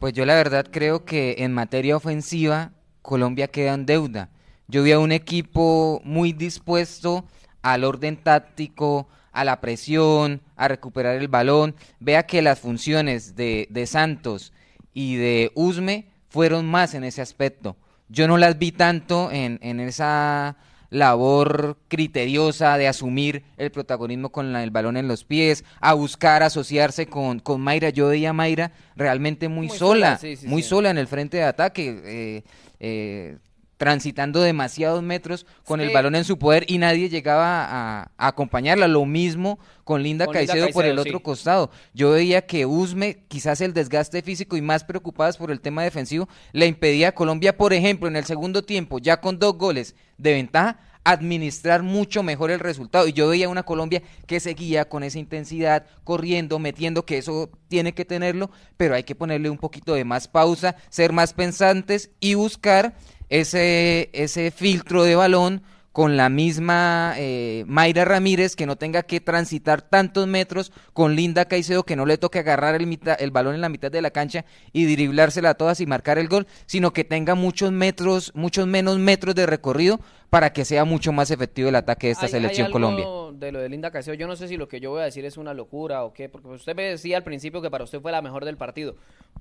Pues 0.00 0.14
yo 0.14 0.24
la 0.24 0.34
verdad 0.34 0.66
creo 0.70 1.04
que 1.04 1.36
en 1.40 1.52
materia 1.52 1.94
ofensiva 1.94 2.72
Colombia 3.02 3.48
queda 3.48 3.74
en 3.74 3.84
deuda. 3.84 4.30
Yo 4.66 4.82
vi 4.82 4.92
a 4.92 4.98
un 4.98 5.12
equipo 5.12 6.00
muy 6.04 6.32
dispuesto 6.32 7.26
al 7.60 7.84
orden 7.84 8.16
táctico, 8.16 9.08
a 9.30 9.44
la 9.44 9.60
presión, 9.60 10.40
a 10.56 10.68
recuperar 10.68 11.16
el 11.16 11.28
balón. 11.28 11.74
Vea 11.98 12.22
que 12.22 12.40
las 12.40 12.60
funciones 12.60 13.36
de, 13.36 13.68
de 13.68 13.86
Santos 13.86 14.54
y 14.94 15.16
de 15.16 15.52
Usme 15.54 16.06
fueron 16.30 16.64
más 16.64 16.94
en 16.94 17.04
ese 17.04 17.20
aspecto. 17.20 17.76
Yo 18.08 18.26
no 18.26 18.38
las 18.38 18.58
vi 18.58 18.72
tanto 18.72 19.30
en, 19.30 19.58
en 19.60 19.80
esa 19.80 20.56
labor 20.90 21.78
criteriosa 21.88 22.76
de 22.76 22.88
asumir 22.88 23.44
el 23.56 23.70
protagonismo 23.70 24.30
con 24.30 24.52
la- 24.52 24.62
el 24.64 24.70
balón 24.70 24.96
en 24.96 25.08
los 25.08 25.24
pies, 25.24 25.64
a 25.80 25.94
buscar 25.94 26.42
asociarse 26.42 27.06
con, 27.06 27.38
con 27.40 27.60
Mayra. 27.60 27.90
Yo 27.90 28.08
veía 28.08 28.30
a 28.30 28.32
Mayra 28.34 28.72
realmente 28.96 29.48
muy, 29.48 29.68
Muy 29.68 29.78
sola, 29.78 30.18
sola, 30.18 30.18
sí, 30.18 30.36
sí, 30.36 30.46
muy 30.46 30.62
sí. 30.62 30.68
sola 30.68 30.90
en 30.90 30.98
el 30.98 31.06
frente 31.06 31.36
de 31.38 31.44
ataque, 31.44 32.00
eh, 32.04 32.42
eh, 32.80 33.38
transitando 33.80 34.42
demasiados 34.42 35.02
metros 35.02 35.46
con 35.64 35.80
el 35.80 35.88
balón 35.90 36.14
en 36.14 36.24
su 36.24 36.38
poder 36.38 36.66
y 36.68 36.76
nadie 36.76 37.08
llegaba 37.08 37.64
a, 37.64 38.10
a 38.18 38.26
acompañarla. 38.26 38.86
Lo 38.88 39.06
mismo 39.06 39.58
con 39.84 40.02
Linda, 40.02 40.26
Con 40.26 40.34
Linda 40.34 40.52
Caicedo, 40.52 40.68
por 40.74 40.84
el 40.84 40.98
otro 40.98 41.16
sí. 41.16 41.22
costado. 41.22 41.70
Yo 41.94 42.10
veía 42.10 42.44
que 42.44 42.66
Usme, 42.66 43.24
quizás 43.28 43.62
el 43.62 43.72
desgaste 43.72 44.20
físico 44.20 44.58
y 44.58 44.60
más 44.60 44.84
preocupadas 44.84 45.38
por 45.38 45.50
el 45.50 45.62
tema 45.62 45.82
defensivo, 45.82 46.28
le 46.52 46.66
impedía 46.66 47.08
a 47.08 47.12
Colombia, 47.12 47.56
por 47.56 47.72
ejemplo, 47.72 48.06
en 48.06 48.16
el 48.16 48.26
segundo 48.26 48.62
tiempo, 48.62 48.98
ya 48.98 49.18
con 49.18 49.38
dos 49.38 49.56
goles 49.56 49.96
de 50.18 50.34
ventaja, 50.34 50.78
administrar 51.02 51.82
mucho 51.82 52.22
mejor 52.22 52.50
el 52.50 52.60
resultado. 52.60 53.08
Y 53.08 53.14
yo 53.14 53.28
veía 53.28 53.48
una 53.48 53.62
Colombia 53.62 54.02
que 54.26 54.40
seguía 54.40 54.90
con 54.90 55.04
esa 55.04 55.18
intensidad, 55.18 55.86
corriendo, 56.04 56.58
metiendo, 56.58 57.06
que 57.06 57.16
eso 57.16 57.48
tiene 57.68 57.94
que 57.94 58.04
tenerlo, 58.04 58.50
pero 58.76 58.94
hay 58.94 59.04
que 59.04 59.14
ponerle 59.14 59.48
un 59.48 59.56
poquito 59.56 59.94
de 59.94 60.04
más 60.04 60.28
pausa, 60.28 60.76
ser 60.90 61.14
más 61.14 61.32
pensantes 61.32 62.10
y 62.20 62.34
buscar 62.34 62.94
ese, 63.30 64.10
ese 64.12 64.50
filtro 64.50 65.04
de 65.04 65.16
balón 65.16 65.62
con 65.92 66.16
la 66.16 66.28
misma 66.28 67.14
eh, 67.16 67.64
Mayra 67.66 68.04
Ramírez 68.04 68.54
que 68.54 68.66
no 68.66 68.76
tenga 68.76 69.02
que 69.02 69.20
transitar 69.20 69.82
tantos 69.82 70.26
metros, 70.28 70.72
con 70.92 71.16
Linda 71.16 71.46
Caicedo 71.46 71.84
que 71.84 71.96
no 71.96 72.06
le 72.06 72.18
toque 72.18 72.38
agarrar 72.38 72.74
el, 72.74 72.86
mitad, 72.86 73.20
el 73.20 73.30
balón 73.30 73.54
en 73.54 73.60
la 73.60 73.68
mitad 73.68 73.90
de 73.90 74.02
la 74.02 74.10
cancha 74.10 74.44
y 74.72 74.84
driblársela 74.84 75.50
a 75.50 75.54
todas 75.54 75.80
y 75.80 75.86
marcar 75.86 76.18
el 76.18 76.28
gol, 76.28 76.46
sino 76.66 76.92
que 76.92 77.04
tenga 77.04 77.34
muchos 77.34 77.72
metros, 77.72 78.32
muchos 78.34 78.66
menos 78.66 78.98
metros 78.98 79.34
de 79.34 79.46
recorrido 79.46 80.00
para 80.30 80.52
que 80.52 80.64
sea 80.64 80.84
mucho 80.84 81.12
más 81.12 81.30
efectivo 81.32 81.68
el 81.68 81.74
ataque 81.74 82.06
de 82.06 82.12
esta 82.12 82.26
Hay- 82.26 82.32
selección 82.32 82.66
hay 82.66 82.72
algo 82.72 82.72
Colombia. 82.72 83.06
De 83.38 83.52
lo 83.52 83.58
de 83.58 83.68
Linda 83.68 83.90
Caicedo, 83.90 84.14
yo 84.14 84.26
no 84.28 84.36
sé 84.36 84.46
si 84.48 84.56
lo 84.56 84.68
que 84.68 84.80
yo 84.80 84.90
voy 84.90 85.00
a 85.02 85.04
decir 85.04 85.24
es 85.24 85.36
una 85.36 85.54
locura 85.54 86.04
o 86.04 86.12
qué, 86.12 86.28
porque 86.28 86.48
usted 86.48 86.74
me 86.76 86.82
decía 86.84 87.16
al 87.16 87.24
principio 87.24 87.60
que 87.60 87.70
para 87.70 87.84
usted 87.84 88.00
fue 88.00 88.12
la 88.12 88.22
mejor 88.22 88.44
del 88.44 88.56
partido. 88.56 88.94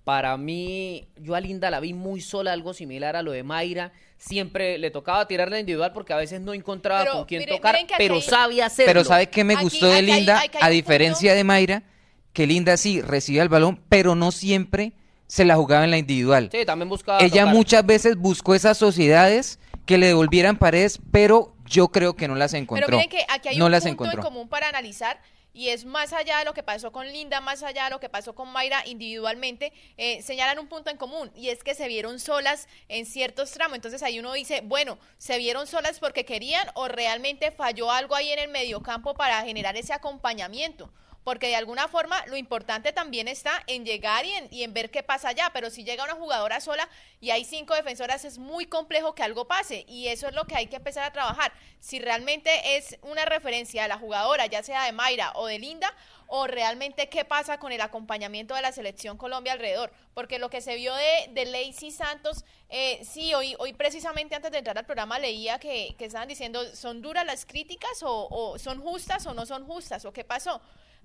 Para 0.03 0.35
mí, 0.37 1.07
yo 1.17 1.35
a 1.35 1.39
Linda 1.41 1.69
la 1.69 1.79
vi 1.79 1.93
muy 1.93 2.21
sola, 2.21 2.53
algo 2.53 2.73
similar 2.73 3.15
a 3.15 3.21
lo 3.21 3.31
de 3.31 3.43
Mayra. 3.43 3.91
Siempre 4.17 4.77
le 4.77 4.89
tocaba 4.89 5.27
tirarla 5.27 5.59
individual 5.59 5.91
porque 5.93 6.13
a 6.13 6.17
veces 6.17 6.41
no 6.41 6.53
encontraba 6.53 7.01
Pero 7.01 7.13
con 7.13 7.25
quién 7.25 7.45
tocar, 7.45 7.75
miren 7.75 7.87
pero 7.97 8.15
hay- 8.15 8.21
sabía 8.21 8.65
hacerlo. 8.65 8.89
Pero 8.93 9.03
¿sabe 9.05 9.27
qué 9.29 9.43
me 9.43 9.53
Aquí- 9.53 9.63
gustó 9.63 9.87
de 9.87 10.01
Linda? 10.01 10.41
a 10.61 10.69
diferencia 10.69 11.29
punto. 11.31 11.37
de 11.37 11.43
Mayra, 11.43 11.83
que 12.33 12.47
Linda 12.47 12.77
sí 12.77 13.01
recibía 13.01 13.43
el 13.43 13.49
balón, 13.49 13.79
pero 13.89 14.15
no 14.15 14.31
siempre 14.31 14.93
se 15.27 15.45
la 15.45 15.55
jugaba 15.55 15.83
en 15.83 15.91
la 15.91 15.97
individual. 15.97 16.49
Sí, 16.51 16.65
también 16.65 16.89
buscaba 16.89 17.19
Ella 17.19 17.41
tocar. 17.41 17.53
muchas 17.55 17.85
veces 17.85 18.15
buscó 18.15 18.55
esas 18.55 18.77
sociedades 18.77 19.59
que 19.89 19.97
le 19.97 20.05
devolvieran 20.05 20.55
paredes, 20.55 20.99
pero 21.11 21.55
yo 21.65 21.87
creo 21.87 22.15
que 22.15 22.27
no 22.27 22.35
las 22.35 22.53
encontró. 22.53 22.85
Pero 22.85 22.99
miren 22.99 23.09
que 23.09 23.25
aquí 23.27 23.49
hay 23.49 23.57
no 23.57 23.65
un 23.65 23.71
las 23.71 23.81
punto 23.81 24.03
encontró. 24.03 24.19
en 24.19 24.23
común 24.23 24.47
para 24.47 24.69
analizar 24.69 25.19
y 25.51 25.69
es 25.69 25.83
más 25.83 26.13
allá 26.13 26.37
de 26.37 26.45
lo 26.45 26.53
que 26.53 26.61
pasó 26.61 26.91
con 26.91 27.07
Linda, 27.07 27.41
más 27.41 27.63
allá 27.63 27.85
de 27.85 27.89
lo 27.89 27.99
que 27.99 28.07
pasó 28.07 28.35
con 28.35 28.51
Mayra 28.51 28.83
individualmente, 28.85 29.73
eh, 29.97 30.21
señalan 30.21 30.59
un 30.59 30.67
punto 30.67 30.91
en 30.91 30.97
común 30.97 31.31
y 31.35 31.49
es 31.49 31.63
que 31.63 31.73
se 31.73 31.87
vieron 31.87 32.19
solas 32.19 32.67
en 32.87 33.07
ciertos 33.07 33.49
tramos. 33.49 33.77
Entonces 33.77 34.03
ahí 34.03 34.19
uno 34.19 34.31
dice, 34.33 34.61
bueno, 34.63 34.99
¿se 35.17 35.39
vieron 35.39 35.65
solas 35.65 35.99
porque 35.99 36.23
querían 36.23 36.67
o 36.75 36.87
realmente 36.87 37.49
falló 37.49 37.89
algo 37.89 38.13
ahí 38.13 38.29
en 38.29 38.37
el 38.37 38.49
mediocampo 38.51 39.15
para 39.15 39.41
generar 39.41 39.75
ese 39.75 39.93
acompañamiento? 39.93 40.91
Porque 41.29 41.45
de 41.45 41.55
alguna 41.55 41.87
forma 41.87 42.25
lo 42.25 42.37
importante 42.37 42.91
también 42.91 43.27
está 43.27 43.61
en 43.67 43.85
llegar 43.85 44.25
y 44.25 44.31
en, 44.31 44.47
y 44.49 44.63
en 44.63 44.73
ver 44.73 44.89
qué 44.89 45.03
pasa 45.03 45.29
allá, 45.29 45.51
pero 45.53 45.69
si 45.69 45.83
llega 45.83 46.03
una 46.03 46.15
jugadora 46.15 46.59
sola 46.59 46.89
y 47.21 47.29
hay 47.29 47.45
cinco 47.45 47.75
defensoras 47.75 48.25
es 48.25 48.39
muy 48.39 48.65
complejo 48.65 49.13
que 49.13 49.21
algo 49.21 49.47
pase 49.47 49.85
y 49.87 50.07
eso 50.07 50.27
es 50.27 50.33
lo 50.33 50.45
que 50.45 50.55
hay 50.55 50.65
que 50.65 50.77
empezar 50.77 51.03
a 51.03 51.13
trabajar. 51.13 51.53
Si 51.79 51.99
realmente 51.99 52.49
es 52.77 52.97
una 53.03 53.25
referencia 53.25 53.83
a 53.83 53.87
la 53.87 53.99
jugadora, 53.99 54.47
ya 54.47 54.63
sea 54.63 54.85
de 54.85 54.91
Mayra 54.91 55.31
o 55.35 55.45
de 55.45 55.59
Linda, 55.59 55.93
o 56.25 56.47
realmente 56.47 57.09
qué 57.09 57.25
pasa 57.25 57.59
con 57.59 57.71
el 57.71 57.81
acompañamiento 57.81 58.55
de 58.55 58.63
la 58.63 58.71
selección 58.71 59.15
Colombia 59.15 59.53
alrededor. 59.53 59.91
Porque 60.15 60.39
lo 60.39 60.49
que 60.49 60.61
se 60.61 60.77
vio 60.77 60.95
de, 60.95 61.29
de 61.29 61.45
Lacey 61.45 61.91
Santos, 61.91 62.43
eh, 62.69 63.05
sí, 63.05 63.35
hoy, 63.35 63.55
hoy 63.59 63.73
precisamente 63.73 64.33
antes 64.33 64.51
de 64.51 64.57
entrar 64.57 64.79
al 64.79 64.85
programa 64.85 65.19
leía 65.19 65.59
que, 65.59 65.95
estaban 65.99 66.27
diciendo, 66.27 66.63
¿son 66.75 67.03
duras 67.03 67.23
las 67.23 67.45
críticas 67.45 68.01
o 68.01 68.57
son 68.57 68.81
justas 68.81 69.27
o 69.27 69.35
no 69.35 69.45
son 69.45 69.67
justas? 69.67 70.05
¿O 70.05 70.11
qué 70.11 70.23
pasó? 70.23 70.59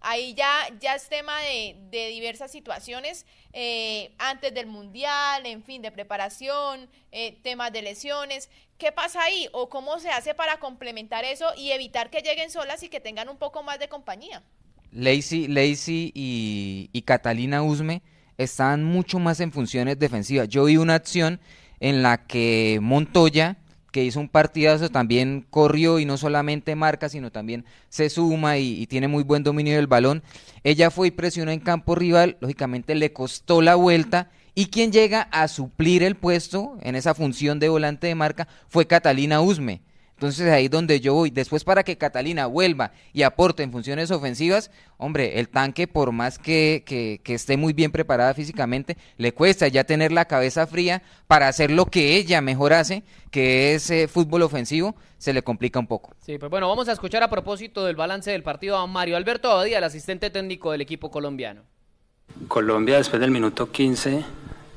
Ahí 0.07 0.35
ya, 0.35 0.53
ya 0.81 0.95
es 0.95 1.09
tema 1.09 1.41
de, 1.41 1.77
de 1.91 2.09
diversas 2.09 2.51
situaciones 2.53 3.27
eh, 3.57 4.11
antes 4.19 4.53
del 4.53 4.67
mundial, 4.67 5.47
en 5.47 5.63
fin, 5.63 5.81
de 5.81 5.93
preparación, 5.93 6.89
eh, 7.13 7.39
temas 7.43 7.73
de 7.73 7.83
lesiones. 7.83 8.51
¿Qué 8.79 8.91
pasa 8.91 9.23
ahí? 9.23 9.49
¿O 9.53 9.69
cómo 9.69 10.01
se 10.01 10.11
hace 10.11 10.35
para 10.35 10.59
complementar 10.59 11.25
eso 11.25 11.47
y 11.57 11.71
evitar 11.71 12.11
que 12.11 12.21
lleguen 12.21 12.51
solas 12.51 12.83
y 12.83 12.89
que 12.89 12.99
tengan 12.99 13.29
un 13.29 13.39
poco 13.39 13.63
más 13.63 13.79
de 13.79 13.89
compañía? 13.89 14.43
Lacey, 14.91 15.47
Lacey 15.47 16.11
y, 16.15 17.03
Catalina 17.03 17.63
Usme 17.63 18.03
estaban 18.39 18.83
mucho 18.83 19.21
más 19.21 19.39
en 19.39 19.53
funciones 19.53 20.01
defensivas. 20.01 20.49
Yo 20.49 20.65
vi 20.65 20.79
una 20.79 20.95
acción 20.95 21.41
en 21.79 22.03
la 22.03 22.27
que 22.27 22.81
Montoya, 22.83 23.57
que 23.95 24.03
hizo 24.03 24.19
un 24.19 24.29
partidazo, 24.29 24.89
también 24.89 25.47
corrió 25.51 26.01
y 26.01 26.05
no 26.05 26.17
solamente 26.17 26.75
marca, 26.75 27.09
sino 27.09 27.31
también 27.31 27.65
se 27.91 28.11
suma 28.11 28.59
y, 28.59 28.89
tiene 28.89 29.07
muy 29.07 29.23
buen 29.23 29.45
dominio 29.45 29.77
del 29.77 29.87
balón. 29.87 30.25
Ella 30.65 30.91
fue 30.91 31.07
y 31.07 31.11
presionó 31.13 31.53
en 31.53 31.61
campo 31.61 31.95
rival, 31.95 32.37
lógicamente 32.41 32.97
le 32.97 33.13
costó 33.13 33.63
la 33.63 33.77
vuelta 33.77 34.33
y 34.53 34.67
quien 34.67 34.91
llega 34.91 35.29
a 35.31 35.47
suplir 35.47 36.03
el 36.03 36.17
puesto 36.17 36.77
en 36.83 36.97
esa 36.97 37.15
función 37.15 37.61
de 37.61 37.69
volante 37.69 38.09
de 38.09 38.17
marca 38.17 38.49
fue 38.67 38.89
Catalina 38.89 39.41
Usme. 39.41 39.81
Entonces 40.15 40.49
ahí 40.51 40.67
es 40.67 40.71
donde 40.71 41.01
yo 41.01 41.15
voy. 41.15 41.31
Después 41.31 41.65
para 41.65 41.83
que 41.83 41.99
Catalina 41.99 42.47
vuelva 42.47 42.93
y 43.13 43.23
aporte 43.23 43.63
en 43.63 43.73
funciones 43.73 44.11
ofensivas, 44.11 44.71
hombre, 44.97 45.41
el 45.41 45.49
tanque 45.49 45.89
por 45.89 46.13
más 46.13 46.39
que, 46.39 46.85
que, 46.87 47.21
que, 47.23 47.35
esté 47.35 47.57
muy 47.57 47.73
bien 47.73 47.91
preparada 47.91 48.33
físicamente, 48.33 48.97
le 49.19 49.33
cuesta 49.33 49.67
ya 49.69 49.85
tener 49.85 50.13
la 50.13 50.25
cabeza 50.27 50.67
fría 50.67 51.03
para 51.27 51.49
hacer 51.49 51.71
lo 51.71 51.87
que 51.87 52.17
ella 52.17 52.41
mejor 52.41 52.73
hace, 52.73 53.03
que 53.31 53.75
es 53.75 53.91
eh, 53.91 54.07
fútbol 54.07 54.43
ofensivo, 54.43 54.95
se 55.19 55.33
le 55.33 55.43
complica 55.43 55.81
un 55.81 55.87
poco. 55.87 56.15
Sí, 56.21 56.39
pues 56.39 56.51
bueno, 56.51 56.69
vamos 56.69 56.89
a 56.89 56.93
escuchar 56.93 57.23
a 57.23 57.29
propósito 57.29 57.85
del 57.85 57.97
balance 57.97 58.31
del 58.31 58.43
partido 58.43 58.77
a 58.77 58.87
Mario 58.87 59.17
Alberto 59.17 59.51
Abadía, 59.51 59.79
el 59.79 59.85
asistente 59.85 60.31
técnico 60.31 60.71
del 60.71 60.81
equipo 60.81 61.11
colombiano. 61.11 61.63
Colombia 62.49 62.99
después 62.99 63.21
del 63.21 63.31
minuto 63.31 63.71
15 63.71 64.25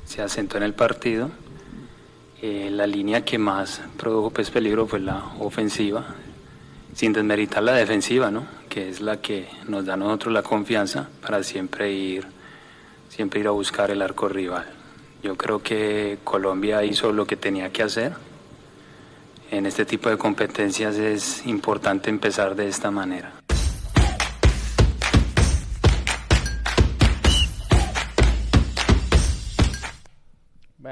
se 0.04 0.22
asentó 0.22 0.56
en 0.56 0.64
el 0.64 0.74
partido 0.74 1.30
eh, 2.40 2.68
la 2.70 2.86
línea 2.86 3.24
que 3.24 3.38
más 3.38 3.80
produjo 3.96 4.30
pues, 4.30 4.50
peligro 4.50 4.86
fue 4.86 5.00
la 5.00 5.32
ofensiva, 5.40 6.06
sin 6.94 7.12
desmeritar 7.12 7.62
la 7.62 7.72
defensiva, 7.72 8.30
¿no? 8.30 8.46
que 8.68 8.88
es 8.88 9.00
la 9.00 9.20
que 9.20 9.48
nos 9.66 9.86
da 9.86 9.94
a 9.94 9.96
nosotros 9.96 10.32
la 10.32 10.42
confianza 10.42 11.08
para 11.20 11.42
siempre 11.42 11.92
ir, 11.92 12.26
siempre 13.08 13.40
ir 13.40 13.48
a 13.48 13.52
buscar 13.52 13.90
el 13.90 14.02
arco 14.02 14.28
rival. 14.28 14.66
Yo 15.22 15.36
creo 15.36 15.62
que 15.62 16.18
Colombia 16.22 16.84
hizo 16.84 17.12
lo 17.12 17.26
que 17.26 17.36
tenía 17.36 17.72
que 17.72 17.82
hacer. 17.82 18.12
En 19.50 19.66
este 19.66 19.84
tipo 19.84 20.10
de 20.10 20.16
competencias 20.16 20.96
es 20.96 21.44
importante 21.46 22.10
empezar 22.10 22.54
de 22.54 22.68
esta 22.68 22.90
manera. 22.90 23.37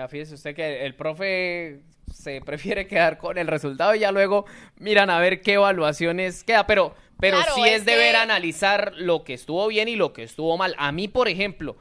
Fíjese 0.09 0.35
usted 0.35 0.55
que 0.55 0.85
el 0.87 0.95
profe 0.95 1.81
se 2.13 2.41
prefiere 2.41 2.87
quedar 2.87 3.19
con 3.19 3.37
el 3.39 3.47
resultado 3.47 3.95
y 3.95 4.01
ya 4.01 4.13
luego 4.13 4.47
miran 4.79 5.11
a 5.11 5.19
ver 5.19 5.41
qué 5.41 5.55
evaluaciones 5.55 6.45
queda, 6.45 6.67
pero, 6.67 6.95
pero 7.19 7.39
Claro, 7.39 7.55
sí 7.55 7.63
es 7.65 7.81
es 7.81 7.85
deber 7.85 8.13
que- 8.13 8.17
analizar 8.19 8.93
lo 8.97 9.25
que 9.25 9.35
estuvo 9.35 9.67
bien 9.69 9.89
y 9.89 9.97
lo 9.97 10.13
que 10.13 10.23
estuvo 10.23 10.57
mal. 10.57 10.75
A 10.79 10.93
mí, 10.93 11.09
por 11.09 11.29
ejemplo, 11.29 11.77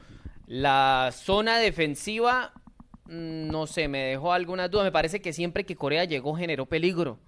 la 0.46 1.10
zona 1.12 1.58
defensiva, 1.58 2.52
mm, 3.06 3.48
no 3.48 3.66
sé, 3.66 3.88
me 3.88 3.98
dejó 4.02 4.32
algunas 4.32 4.70
dudas. 4.70 4.84
Me 4.84 4.92
parece 4.92 5.20
que 5.20 5.32
siempre 5.32 5.64
que 5.64 5.76
Corea 5.76 6.04
llegó 6.04 6.34
generó 6.36 6.66
peligro. 6.66 7.18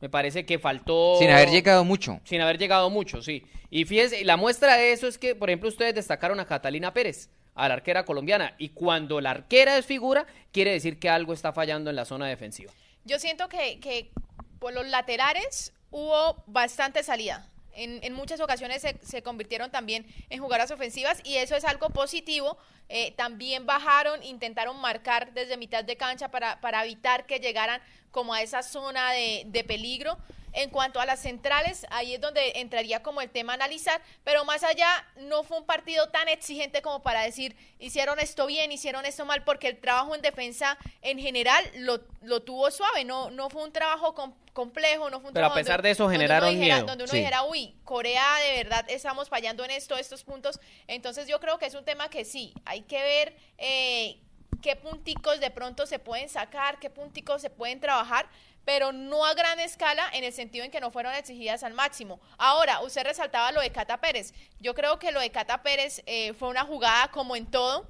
Me 0.00 0.08
parece 0.08 0.46
que 0.46 0.58
faltó... 0.58 1.16
Sin 1.18 1.30
haber 1.30 1.50
llegado 1.50 1.84
mucho. 1.84 2.20
Sin 2.24 2.40
haber 2.40 2.56
llegado 2.58 2.88
mucho, 2.88 3.20
sí. 3.22 3.44
Y 3.70 3.84
fíjese, 3.84 4.24
la 4.24 4.36
muestra 4.38 4.76
de 4.76 4.92
eso 4.92 5.06
es 5.06 5.18
que, 5.18 5.34
por 5.34 5.50
ejemplo, 5.50 5.68
ustedes 5.68 5.94
destacaron 5.94 6.40
a 6.40 6.46
Catalina 6.46 6.94
Pérez, 6.94 7.28
a 7.64 7.68
la 7.68 7.74
arquera 7.74 8.04
colombiana. 8.04 8.54
Y 8.58 8.70
cuando 8.70 9.20
la 9.20 9.30
arquera 9.30 9.76
es 9.76 9.86
figura, 9.86 10.26
quiere 10.52 10.72
decir 10.72 10.98
que 10.98 11.08
algo 11.08 11.32
está 11.32 11.52
fallando 11.52 11.90
en 11.90 11.96
la 11.96 12.04
zona 12.04 12.26
defensiva. 12.26 12.72
Yo 13.04 13.18
siento 13.18 13.48
que, 13.48 13.80
que 13.80 14.10
por 14.58 14.72
los 14.72 14.86
laterales 14.86 15.72
hubo 15.90 16.42
bastante 16.46 17.02
salida. 17.02 17.46
En, 17.72 18.00
en 18.02 18.12
muchas 18.14 18.40
ocasiones 18.40 18.82
se, 18.82 18.98
se 19.02 19.22
convirtieron 19.22 19.70
también 19.70 20.04
en 20.28 20.40
jugadoras 20.40 20.70
ofensivas 20.70 21.20
y 21.24 21.36
eso 21.36 21.54
es 21.54 21.64
algo 21.64 21.90
positivo. 21.90 22.58
Eh, 22.88 23.12
también 23.12 23.66
bajaron, 23.66 24.22
intentaron 24.24 24.80
marcar 24.80 25.32
desde 25.32 25.56
mitad 25.56 25.84
de 25.84 25.96
cancha 25.96 26.30
para, 26.30 26.60
para 26.60 26.84
evitar 26.84 27.26
que 27.26 27.38
llegaran 27.38 27.80
como 28.10 28.34
a 28.34 28.42
esa 28.42 28.62
zona 28.62 29.12
de, 29.12 29.44
de 29.46 29.62
peligro. 29.64 30.18
En 30.52 30.70
cuanto 30.70 31.00
a 31.00 31.06
las 31.06 31.20
centrales, 31.20 31.86
ahí 31.90 32.14
es 32.14 32.20
donde 32.20 32.52
entraría 32.56 33.02
como 33.02 33.20
el 33.20 33.30
tema 33.30 33.52
a 33.52 33.56
analizar, 33.56 34.00
pero 34.24 34.44
más 34.44 34.62
allá 34.64 34.88
no 35.16 35.42
fue 35.44 35.58
un 35.58 35.66
partido 35.66 36.08
tan 36.10 36.28
exigente 36.28 36.82
como 36.82 37.02
para 37.02 37.22
decir 37.22 37.56
hicieron 37.78 38.18
esto 38.18 38.46
bien, 38.46 38.72
hicieron 38.72 39.06
esto 39.06 39.24
mal, 39.24 39.44
porque 39.44 39.68
el 39.68 39.78
trabajo 39.80 40.14
en 40.14 40.22
defensa 40.22 40.76
en 41.02 41.18
general 41.18 41.64
lo, 41.76 42.00
lo 42.22 42.42
tuvo 42.42 42.70
suave, 42.70 43.04
no, 43.04 43.30
no 43.30 43.48
fue 43.50 43.62
un 43.62 43.72
trabajo 43.72 44.14
com- 44.14 44.34
complejo, 44.52 45.08
no 45.10 45.20
fue 45.20 45.28
un 45.28 45.34
Pero 45.34 45.46
a 45.46 45.48
trabajo 45.50 45.54
pesar 45.60 45.76
donde- 45.78 45.88
de 45.88 45.92
eso 45.92 46.02
donde 46.04 46.16
generaron 46.18 46.50
dijera- 46.50 46.74
miedo, 46.76 46.86
Donde 46.86 47.04
uno 47.04 47.10
sí. 47.12 47.18
dijera, 47.18 47.42
uy, 47.44 47.76
Corea 47.84 48.24
de 48.46 48.56
verdad 48.56 48.84
estamos 48.88 49.28
fallando 49.28 49.64
en 49.64 49.70
esto, 49.70 49.96
estos 49.96 50.24
puntos. 50.24 50.58
Entonces 50.88 51.28
yo 51.28 51.38
creo 51.40 51.58
que 51.58 51.66
es 51.66 51.74
un 51.74 51.84
tema 51.84 52.08
que 52.10 52.24
sí, 52.24 52.52
hay 52.64 52.82
que 52.82 53.00
ver 53.00 53.36
eh, 53.58 54.20
qué 54.60 54.76
punticos 54.76 55.40
de 55.40 55.50
pronto 55.50 55.86
se 55.86 55.98
pueden 55.98 56.28
sacar, 56.28 56.78
qué 56.78 56.90
punticos 56.90 57.42
se 57.42 57.50
pueden 57.50 57.80
trabajar, 57.80 58.28
pero 58.64 58.92
no 58.92 59.24
a 59.24 59.34
gran 59.34 59.58
escala 59.58 60.08
en 60.12 60.24
el 60.24 60.32
sentido 60.32 60.64
en 60.64 60.70
que 60.70 60.80
no 60.80 60.90
fueron 60.90 61.14
exigidas 61.14 61.62
al 61.62 61.74
máximo. 61.74 62.20
Ahora, 62.38 62.80
usted 62.80 63.04
resaltaba 63.04 63.52
lo 63.52 63.60
de 63.60 63.72
Cata 63.72 63.98
Pérez. 64.00 64.34
Yo 64.60 64.74
creo 64.74 64.98
que 64.98 65.12
lo 65.12 65.20
de 65.20 65.30
Cata 65.30 65.62
Pérez 65.62 66.02
eh, 66.06 66.34
fue 66.34 66.48
una 66.48 66.64
jugada 66.64 67.10
como 67.10 67.36
en 67.36 67.46
todo. 67.46 67.88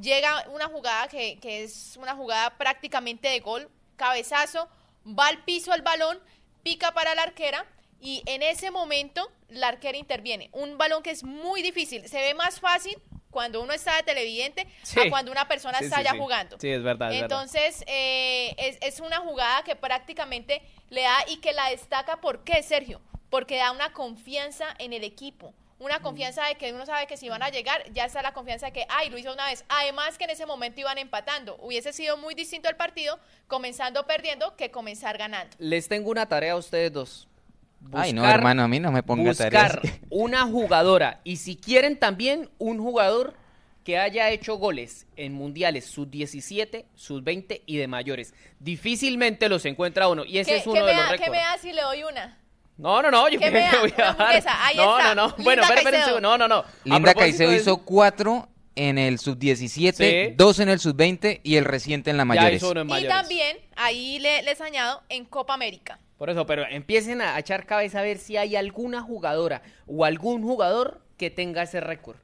Llega 0.00 0.46
una 0.50 0.66
jugada 0.66 1.08
que, 1.08 1.38
que 1.38 1.64
es 1.64 1.96
una 1.96 2.14
jugada 2.14 2.56
prácticamente 2.58 3.28
de 3.28 3.40
gol, 3.40 3.70
cabezazo, 3.96 4.68
va 5.06 5.28
al 5.28 5.44
piso 5.44 5.72
el 5.74 5.82
balón, 5.82 6.18
pica 6.62 6.92
para 6.92 7.14
la 7.14 7.22
arquera 7.22 7.64
y 8.00 8.22
en 8.26 8.42
ese 8.42 8.70
momento 8.70 9.30
la 9.48 9.68
arquera 9.68 9.96
interviene. 9.96 10.50
Un 10.52 10.76
balón 10.76 11.02
que 11.02 11.10
es 11.10 11.24
muy 11.24 11.62
difícil, 11.62 12.08
se 12.08 12.20
ve 12.20 12.34
más 12.34 12.60
fácil 12.60 13.00
cuando 13.36 13.60
uno 13.60 13.74
está 13.74 13.94
de 13.96 14.02
televidente 14.02 14.66
Sí. 14.82 14.98
a 14.98 15.10
cuando 15.10 15.30
una 15.30 15.46
persona 15.46 15.76
Sí, 15.80 15.84
está 15.84 15.98
sí, 15.98 16.04
ya 16.04 16.14
jugando. 16.16 16.56
Sí, 16.58 16.70
es 16.70 16.82
verdad, 16.82 17.12
es 17.12 17.20
verdad. 17.20 17.42
Entonces, 17.42 17.84
eh, 17.86 18.54
es, 18.56 18.78
es 18.80 19.00
una 19.00 19.18
jugada 19.18 19.62
que 19.62 19.76
prácticamente 19.76 20.62
le 20.88 21.02
da 21.02 21.18
y 21.28 21.36
que 21.42 21.52
la 21.52 21.68
destaca. 21.68 22.18
¿Por 22.22 22.44
qué, 22.44 22.62
Sergio? 22.62 23.02
Porque 23.28 23.58
da 23.58 23.72
una 23.72 23.92
confianza 23.92 24.74
en 24.78 24.94
el 24.94 25.04
equipo. 25.04 25.52
Una 25.78 26.00
confianza 26.00 26.46
de 26.46 26.54
que 26.54 26.72
uno 26.72 26.86
sabe 26.86 27.06
que 27.06 27.18
si 27.18 27.28
van 27.28 27.42
a 27.42 27.50
llegar, 27.50 27.84
ya 27.92 28.06
está 28.06 28.22
la 28.22 28.32
confianza 28.32 28.64
de 28.64 28.72
que, 28.72 28.86
ay, 28.88 29.10
lo 29.10 29.18
hizo 29.18 29.30
una 29.34 29.44
vez. 29.50 29.66
Además 29.68 30.16
que 30.16 30.24
en 30.24 30.30
ese 30.30 30.46
momento 30.46 30.80
iban 30.80 30.96
empatando. 30.96 31.56
Hubiese 31.60 31.92
sido 31.92 32.16
muy 32.16 32.34
distinto 32.34 32.70
el 32.70 32.76
partido, 32.76 33.20
comenzando 33.48 34.06
perdiendo, 34.06 34.56
que 34.56 34.70
comenzar 34.70 35.18
ganando. 35.18 35.54
Les 35.58 35.88
tengo 35.88 36.10
una 36.10 36.26
tarea 36.26 36.52
a 36.52 36.56
ustedes 36.56 36.90
dos. 36.90 37.28
Ay, 37.92 38.12
no, 38.12 38.22
Buscar- 38.22 38.34
hermano, 38.38 38.62
a 38.64 38.68
mí 38.68 38.80
no 38.80 38.90
me 38.90 39.02
ponga 39.02 39.32
tareas. 39.34 39.74
buscar 39.80 40.00
una 40.10 40.42
jugadora 40.44 41.20
y 41.24 41.36
si 41.36 41.56
quieren 41.56 41.98
también 41.98 42.50
un 42.58 42.78
jugador 42.78 43.34
que 43.84 43.98
haya 43.98 44.30
hecho 44.30 44.56
goles 44.56 45.06
en 45.16 45.32
mundiales 45.34 45.84
sub-17, 45.86 46.86
sub-20 46.96 47.62
y 47.66 47.76
de 47.76 47.86
mayores. 47.86 48.34
Difícilmente 48.58 49.48
los 49.48 49.64
encuentra 49.64 50.08
uno 50.08 50.24
y 50.24 50.38
ese 50.38 50.50
¿Qué, 50.52 50.56
es 50.58 50.66
uno 50.66 50.80
me 50.80 50.86
de 50.88 50.94
los 50.94 51.02
da, 51.04 51.10
¿Qué 51.16 51.30
me 51.30 51.36
récords. 51.38 51.42
da 51.52 51.58
si 51.62 51.72
le 51.72 51.82
doy 51.82 52.02
una? 52.02 52.38
No, 52.78 53.00
no, 53.00 53.10
no, 53.12 53.28
yo 53.28 53.38
¿Qué 53.38 53.46
que 53.46 53.50
me 53.52 53.60
da? 53.60 53.70
voy 53.80 53.90
a 53.92 53.94
Una 53.94 54.04
dar. 54.04 54.20
hamburguesa, 54.20 54.66
ahí 54.66 54.76
no, 54.76 54.98
está. 54.98 55.14
no, 55.14 55.22
no. 55.22 55.26
Linda 55.28 55.44
Bueno, 55.44 55.62
espera, 55.62 55.80
espera 55.80 55.96
un 55.96 56.02
Caicedo. 56.02 56.06
segundo. 56.16 56.28
No, 56.38 56.48
no, 56.48 56.48
no. 56.48 56.64
Linda 56.84 57.14
Caicedo 57.14 57.50
de- 57.52 57.56
hizo 57.58 57.76
cuatro 57.78 58.48
en 58.74 58.98
el 58.98 59.18
sub-17, 59.20 59.94
Sí. 60.28 60.34
dos 60.36 60.58
en 60.58 60.68
el 60.68 60.80
sub-20 60.80 61.40
y 61.44 61.54
el 61.56 61.64
reciente 61.64 62.10
en 62.10 62.16
la 62.16 62.22
Ya 62.22 62.26
mayores. 62.26 62.56
hizo 62.56 62.72
uno 62.72 62.80
en 62.82 62.90
Y 63.04 63.06
también, 63.08 63.56
ahí 63.76 64.18
le- 64.18 64.42
les 64.42 64.60
añado, 64.60 65.02
en 65.08 65.24
Copa 65.24 65.54
América. 65.54 66.00
Por 66.18 66.30
eso, 66.30 66.46
pero 66.46 66.64
empiecen 66.68 67.20
a 67.20 67.38
echar 67.38 67.66
cabeza 67.66 68.00
a 68.00 68.02
ver 68.02 68.18
si 68.18 68.36
hay 68.36 68.56
alguna 68.56 69.02
jugadora 69.02 69.62
o 69.86 70.04
algún 70.04 70.42
jugador 70.42 71.00
que 71.18 71.30
tenga 71.30 71.62
ese 71.62 71.80
récord. 71.80 72.16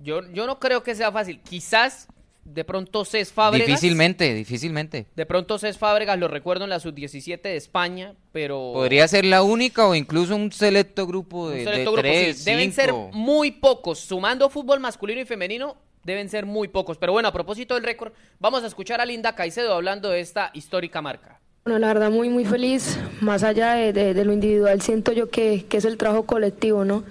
Yo, 0.00 0.22
yo 0.32 0.46
no 0.46 0.58
creo 0.58 0.82
que 0.82 0.94
sea 0.94 1.12
fácil. 1.12 1.40
Quizás 1.40 2.08
de 2.44 2.64
pronto 2.64 3.04
Cés 3.04 3.32
Fábregas. 3.32 3.66
Difícilmente, 3.66 4.34
difícilmente. 4.34 5.06
De 5.14 5.26
pronto 5.26 5.58
Cés 5.58 5.78
Fábregas 5.78 6.18
lo 6.18 6.28
recuerdo 6.28 6.64
en 6.64 6.70
la 6.70 6.80
sub-17 6.80 7.40
de 7.40 7.56
España, 7.56 8.14
pero... 8.32 8.72
Podría 8.74 9.08
ser 9.08 9.24
la 9.24 9.42
única 9.42 9.86
o 9.86 9.94
incluso 9.94 10.36
un 10.36 10.52
selecto 10.52 11.06
grupo 11.06 11.50
de, 11.50 11.60
un 11.60 11.64
de 11.64 11.82
grupo, 11.82 11.98
tres, 11.98 12.38
sí. 12.38 12.44
Deben 12.44 12.72
ser 12.72 12.92
muy 12.92 13.50
pocos, 13.50 13.98
sumando 13.98 14.50
fútbol 14.50 14.80
masculino 14.80 15.20
y 15.20 15.24
femenino, 15.24 15.76
deben 16.02 16.28
ser 16.28 16.44
muy 16.44 16.68
pocos. 16.68 16.98
Pero 16.98 17.12
bueno, 17.12 17.28
a 17.28 17.32
propósito 17.32 17.74
del 17.74 17.84
récord, 17.84 18.12
vamos 18.38 18.62
a 18.62 18.66
escuchar 18.66 19.00
a 19.00 19.06
Linda 19.06 19.34
Caicedo 19.34 19.74
hablando 19.74 20.10
de 20.10 20.20
esta 20.20 20.50
histórica 20.52 21.00
marca. 21.00 21.40
Bueno, 21.64 21.78
la 21.78 21.86
verdad 21.86 22.10
muy 22.10 22.28
muy 22.28 22.44
feliz, 22.44 22.98
más 23.22 23.42
allá 23.42 23.72
de, 23.72 24.22
lo 24.22 24.34
individual, 24.34 24.82
siento 24.82 25.12
yo 25.12 25.30
que, 25.30 25.64
es 25.70 25.84
el 25.86 25.96
trabajo 25.96 26.24
colectivo, 26.24 26.84
¿no? 26.84 27.04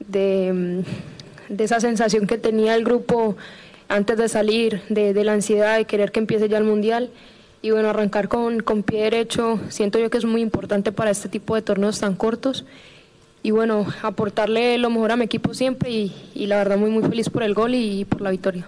De, 0.00 0.52
mm, 0.52 1.54
de 1.54 1.64
esa 1.64 1.80
sensación 1.80 2.26
que 2.26 2.36
tenía 2.36 2.74
el 2.74 2.84
grupo 2.84 3.38
antes 3.88 4.18
de 4.18 4.28
salir, 4.28 4.82
de, 4.90 5.14
de 5.14 5.24
la 5.24 5.32
ansiedad 5.32 5.78
de 5.78 5.86
querer 5.86 6.12
que 6.12 6.20
empiece 6.20 6.50
ya 6.50 6.58
el 6.58 6.64
Mundial. 6.64 7.08
Y 7.62 7.70
bueno, 7.70 7.88
arrancar 7.88 8.28
con, 8.28 8.60
con 8.60 8.82
pie 8.82 9.04
derecho, 9.04 9.58
siento 9.70 9.98
yo 9.98 10.10
que 10.10 10.18
es 10.18 10.26
muy 10.26 10.42
importante 10.42 10.92
para 10.92 11.10
este 11.10 11.30
tipo 11.30 11.54
de 11.54 11.62
torneos 11.62 12.00
tan 12.00 12.16
cortos. 12.16 12.66
Y 13.42 13.50
bueno, 13.52 13.86
aportarle 14.02 14.76
lo 14.76 14.90
mejor 14.90 15.12
a 15.12 15.16
mi 15.16 15.24
equipo 15.24 15.54
siempre 15.54 15.90
y, 15.90 16.12
y 16.34 16.48
la 16.48 16.58
verdad 16.58 16.76
muy 16.76 16.90
muy 16.90 17.02
feliz 17.04 17.30
por 17.30 17.42
el 17.42 17.54
gol 17.54 17.74
y 17.74 18.04
por 18.04 18.20
la 18.20 18.30
victoria. 18.30 18.66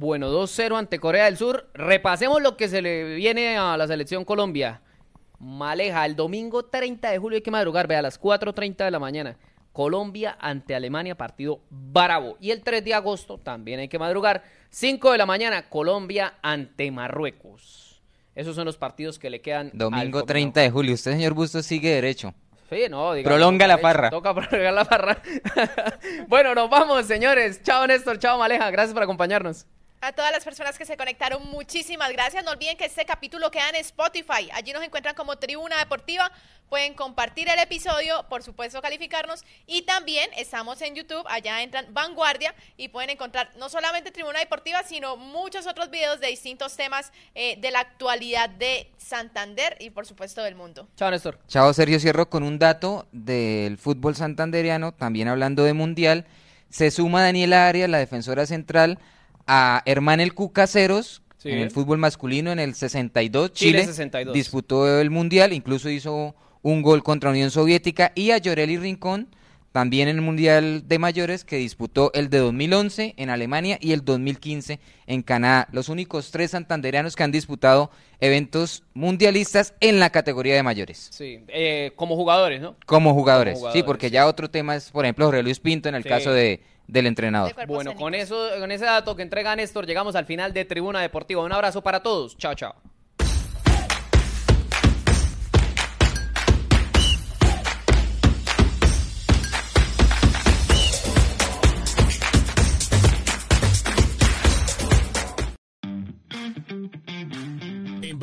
Bueno, 0.00 0.32
2-0 0.32 0.78
ante 0.78 0.98
Corea 0.98 1.26
del 1.26 1.36
Sur. 1.36 1.68
Repasemos 1.74 2.40
lo 2.40 2.56
que 2.56 2.68
se 2.68 2.80
le 2.80 3.16
viene 3.16 3.58
a 3.58 3.76
la 3.76 3.86
selección 3.86 4.24
Colombia. 4.24 4.80
Maleja, 5.38 6.06
el 6.06 6.16
domingo 6.16 6.64
30 6.64 7.10
de 7.10 7.18
julio 7.18 7.36
hay 7.36 7.42
que 7.42 7.50
madrugar, 7.50 7.86
ve 7.86 7.96
a 7.96 8.00
las 8.00 8.18
4.30 8.18 8.86
de 8.86 8.90
la 8.90 8.98
mañana. 8.98 9.36
Colombia 9.74 10.38
ante 10.40 10.74
Alemania, 10.74 11.18
partido 11.18 11.60
bravo. 11.68 12.38
Y 12.40 12.50
el 12.50 12.62
3 12.62 12.82
de 12.82 12.94
agosto 12.94 13.36
también 13.36 13.78
hay 13.78 13.88
que 13.88 13.98
madrugar, 13.98 14.42
5 14.70 15.12
de 15.12 15.18
la 15.18 15.26
mañana, 15.26 15.68
Colombia 15.68 16.32
ante 16.40 16.90
Marruecos. 16.90 18.00
Esos 18.34 18.56
son 18.56 18.64
los 18.64 18.78
partidos 18.78 19.18
que 19.18 19.28
le 19.28 19.42
quedan. 19.42 19.70
Domingo 19.74 20.00
combinado. 20.00 20.24
30 20.24 20.60
de 20.62 20.70
julio. 20.70 20.94
Usted, 20.94 21.12
señor 21.12 21.34
Bustos, 21.34 21.66
sigue 21.66 21.90
derecho. 21.90 22.32
Sí, 22.70 22.86
no, 22.88 23.12
digamos, 23.12 23.36
Prolonga 23.36 23.66
la 23.66 23.76
farra. 23.76 24.08
Toca 24.08 24.34
prolongar 24.34 24.72
la 24.72 24.84
farra. 24.86 25.22
bueno, 26.28 26.54
nos 26.54 26.70
vamos, 26.70 27.04
señores. 27.04 27.62
Chao, 27.62 27.86
Néstor. 27.86 28.18
Chao, 28.18 28.38
Maleja. 28.38 28.70
Gracias 28.70 28.94
por 28.94 29.02
acompañarnos. 29.02 29.66
A 30.02 30.12
todas 30.12 30.32
las 30.32 30.42
personas 30.42 30.78
que 30.78 30.86
se 30.86 30.96
conectaron, 30.96 31.46
muchísimas 31.50 32.10
gracias. 32.10 32.42
No 32.42 32.52
olviden 32.52 32.78
que 32.78 32.86
este 32.86 33.04
capítulo 33.04 33.50
queda 33.50 33.68
en 33.68 33.76
Spotify. 33.76 34.48
Allí 34.54 34.72
nos 34.72 34.82
encuentran 34.82 35.14
como 35.14 35.36
Tribuna 35.36 35.76
Deportiva. 35.78 36.32
Pueden 36.70 36.94
compartir 36.94 37.50
el 37.50 37.58
episodio, 37.58 38.24
por 38.30 38.42
supuesto 38.42 38.80
calificarnos. 38.80 39.44
Y 39.66 39.82
también 39.82 40.30
estamos 40.38 40.80
en 40.80 40.94
YouTube. 40.94 41.22
Allá 41.28 41.62
entran 41.62 41.92
Vanguardia 41.92 42.54
y 42.78 42.88
pueden 42.88 43.10
encontrar 43.10 43.50
no 43.58 43.68
solamente 43.68 44.10
Tribuna 44.10 44.38
Deportiva, 44.38 44.82
sino 44.84 45.18
muchos 45.18 45.66
otros 45.66 45.90
videos 45.90 46.18
de 46.18 46.28
distintos 46.28 46.76
temas 46.76 47.12
eh, 47.34 47.58
de 47.60 47.70
la 47.70 47.80
actualidad 47.80 48.48
de 48.48 48.90
Santander 48.96 49.76
y 49.80 49.90
por 49.90 50.06
supuesto 50.06 50.42
del 50.42 50.54
mundo. 50.54 50.88
Chao, 50.96 51.10
Néstor. 51.10 51.38
Chao, 51.46 51.74
Sergio. 51.74 52.00
Cierro 52.00 52.30
con 52.30 52.42
un 52.42 52.58
dato 52.58 53.06
del 53.12 53.76
fútbol 53.76 54.16
santanderiano, 54.16 54.92
también 54.92 55.28
hablando 55.28 55.62
de 55.62 55.74
mundial. 55.74 56.24
Se 56.70 56.90
suma 56.90 57.22
Daniela 57.22 57.68
Arias, 57.68 57.90
la 57.90 57.98
defensora 57.98 58.46
central, 58.46 58.98
a 59.52 59.82
Hermán 59.84 60.20
El 60.20 60.32
Cucaseros 60.32 61.22
Sí. 61.38 61.48
en 61.50 61.58
el 61.58 61.70
fútbol 61.70 61.96
masculino 61.98 62.52
en 62.52 62.58
el 62.58 62.74
62. 62.74 63.52
Chile 63.54 63.80
Chile, 63.80 63.86
62. 63.86 64.34
disputó 64.34 65.00
el 65.00 65.08
mundial, 65.10 65.52
incluso 65.54 65.88
hizo 65.88 66.34
un 66.62 66.82
gol 66.82 67.02
contra 67.02 67.30
Unión 67.30 67.50
Soviética. 67.50 68.12
Y 68.14 68.30
a 68.32 68.36
Llorelli 68.38 68.76
Rincón, 68.76 69.26
también 69.72 70.08
en 70.08 70.16
el 70.16 70.22
mundial 70.22 70.82
de 70.86 70.98
mayores, 70.98 71.44
que 71.44 71.56
disputó 71.56 72.10
el 72.12 72.28
de 72.28 72.38
2011 72.38 73.14
en 73.16 73.30
Alemania 73.30 73.78
y 73.80 73.92
el 73.92 74.04
2015 74.04 74.80
en 75.06 75.22
Canadá. 75.22 75.66
Los 75.72 75.88
únicos 75.88 76.30
tres 76.30 76.50
santanderianos 76.50 77.16
que 77.16 77.22
han 77.22 77.32
disputado 77.32 77.90
eventos 78.20 78.82
mundialistas 78.92 79.72
en 79.80 79.98
la 79.98 80.10
categoría 80.10 80.54
de 80.56 80.62
mayores. 80.62 81.08
Sí, 81.10 81.40
eh, 81.48 81.92
como 81.96 82.16
jugadores, 82.16 82.60
¿no? 82.60 82.76
Como 82.84 83.14
jugadores, 83.14 83.58
Como 83.58 83.72
sí, 83.72 83.82
porque 83.82 84.08
sí. 84.08 84.12
ya 84.12 84.26
otro 84.26 84.50
tema 84.50 84.76
es, 84.76 84.90
por 84.90 85.04
ejemplo, 85.06 85.24
Jorge 85.26 85.42
Luis 85.42 85.58
Pinto 85.60 85.88
en 85.88 85.94
el 85.94 86.02
Sí. 86.02 86.08
caso 86.10 86.32
de, 86.32 86.60
del 86.90 87.06
entrenador. 87.06 87.54
Bueno, 87.66 87.94
con 87.94 88.14
eso, 88.14 88.48
con 88.58 88.70
ese 88.72 88.84
dato 88.84 89.16
que 89.16 89.22
entrega 89.22 89.54
Néstor, 89.56 89.86
llegamos 89.86 90.16
al 90.16 90.26
final 90.26 90.52
de 90.52 90.64
Tribuna 90.64 91.00
Deportiva. 91.00 91.42
Un 91.42 91.52
abrazo 91.52 91.82
para 91.82 92.02
todos. 92.02 92.36
Chao, 92.36 92.54
chao. 92.54 92.74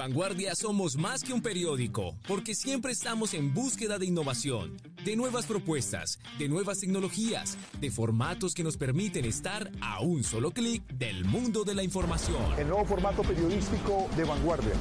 Vanguardia 0.07 0.55
somos 0.55 0.95
más 0.95 1.21
que 1.21 1.33
un 1.33 1.41
periódico, 1.41 2.15
porque 2.29 2.55
siempre 2.55 2.93
estamos 2.93 3.33
en 3.33 3.53
búsqueda 3.53 3.99
de 3.99 4.05
innovación, 4.05 4.77
de 5.03 5.17
nuevas 5.17 5.45
propuestas, 5.45 6.17
de 6.39 6.47
nuevas 6.47 6.79
tecnologías, 6.79 7.57
de 7.81 7.91
formatos 7.91 8.53
que 8.53 8.63
nos 8.63 8.77
permiten 8.77 9.25
estar 9.25 9.69
a 9.81 9.99
un 9.99 10.23
solo 10.23 10.51
clic 10.51 10.81
del 10.93 11.25
mundo 11.25 11.65
de 11.65 11.75
la 11.75 11.83
información. 11.83 12.41
El 12.57 12.69
nuevo 12.69 12.85
formato 12.85 13.21
periodístico 13.21 14.07
de 14.15 14.23
Vanguardia, 14.23 14.71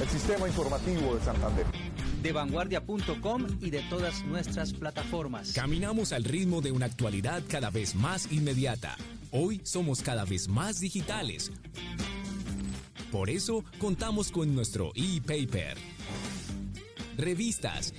el 0.00 0.08
sistema 0.08 0.48
informativo 0.48 1.14
de 1.14 1.24
Santander. 1.24 1.66
De 2.20 2.32
vanguardia.com 2.32 3.46
y 3.60 3.70
de 3.70 3.82
todas 3.82 4.24
nuestras 4.24 4.72
plataformas. 4.72 5.52
Caminamos 5.52 6.12
al 6.12 6.24
ritmo 6.24 6.60
de 6.60 6.72
una 6.72 6.86
actualidad 6.86 7.44
cada 7.48 7.70
vez 7.70 7.94
más 7.94 8.32
inmediata. 8.32 8.96
Hoy 9.30 9.60
somos 9.64 10.02
cada 10.02 10.24
vez 10.24 10.48
más 10.48 10.78
digitales. 10.80 11.52
Por 13.12 13.28
eso 13.28 13.62
contamos 13.78 14.32
con 14.32 14.54
nuestro 14.54 14.90
e-paper, 14.94 15.76
revistas 17.18 17.92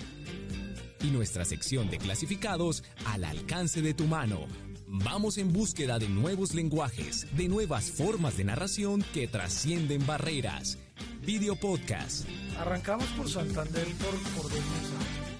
y 1.03 1.11
nuestra 1.11 1.45
sección 1.45 1.87
de 1.91 1.99
clasificados 1.99 2.83
al 3.05 3.23
alcance 3.23 3.83
de 3.83 3.93
tu 3.93 4.07
mano. 4.07 4.47
Vamos 4.87 5.37
en 5.37 5.53
búsqueda 5.53 5.99
de 5.99 6.09
nuevos 6.09 6.55
lenguajes, 6.55 7.27
de 7.37 7.47
nuevas 7.47 7.91
formas 7.91 8.37
de 8.37 8.45
narración 8.45 9.05
que 9.13 9.27
trascienden 9.27 10.03
barreras. 10.07 10.79
Video 11.21 11.55
podcast, 11.55 12.27
Arrancamos 12.57 13.05
por 13.09 13.29
Santander 13.29 13.85
por, 13.85 14.13
mensajes. 14.49 14.63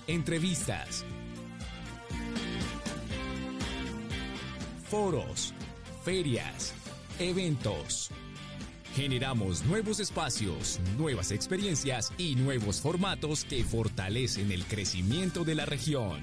entrevistas, 0.05 1.03
foros, 4.87 5.51
ferias, 6.03 6.75
eventos. 7.17 8.11
Generamos 8.95 9.65
nuevos 9.65 9.99
espacios, 9.99 10.79
nuevas 10.99 11.31
experiencias 11.31 12.13
y 12.19 12.35
nuevos 12.35 12.79
formatos 12.79 13.43
que 13.43 13.63
fortalecen 13.63 14.51
el 14.51 14.63
crecimiento 14.65 15.43
de 15.43 15.55
la 15.55 15.65
región. 15.65 16.21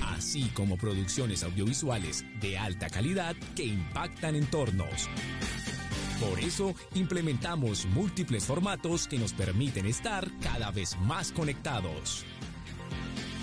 Así 0.00 0.44
como 0.54 0.76
producciones 0.76 1.42
audiovisuales 1.42 2.24
de 2.40 2.58
alta 2.58 2.88
calidad 2.88 3.34
que 3.56 3.64
impactan 3.64 4.36
entornos. 4.36 5.08
Por 6.20 6.38
eso 6.38 6.76
implementamos 6.94 7.86
múltiples 7.86 8.44
formatos 8.44 9.08
que 9.08 9.18
nos 9.18 9.32
permiten 9.32 9.86
estar 9.86 10.30
cada 10.40 10.70
vez 10.70 10.96
más 11.00 11.32
conectados. 11.32 12.24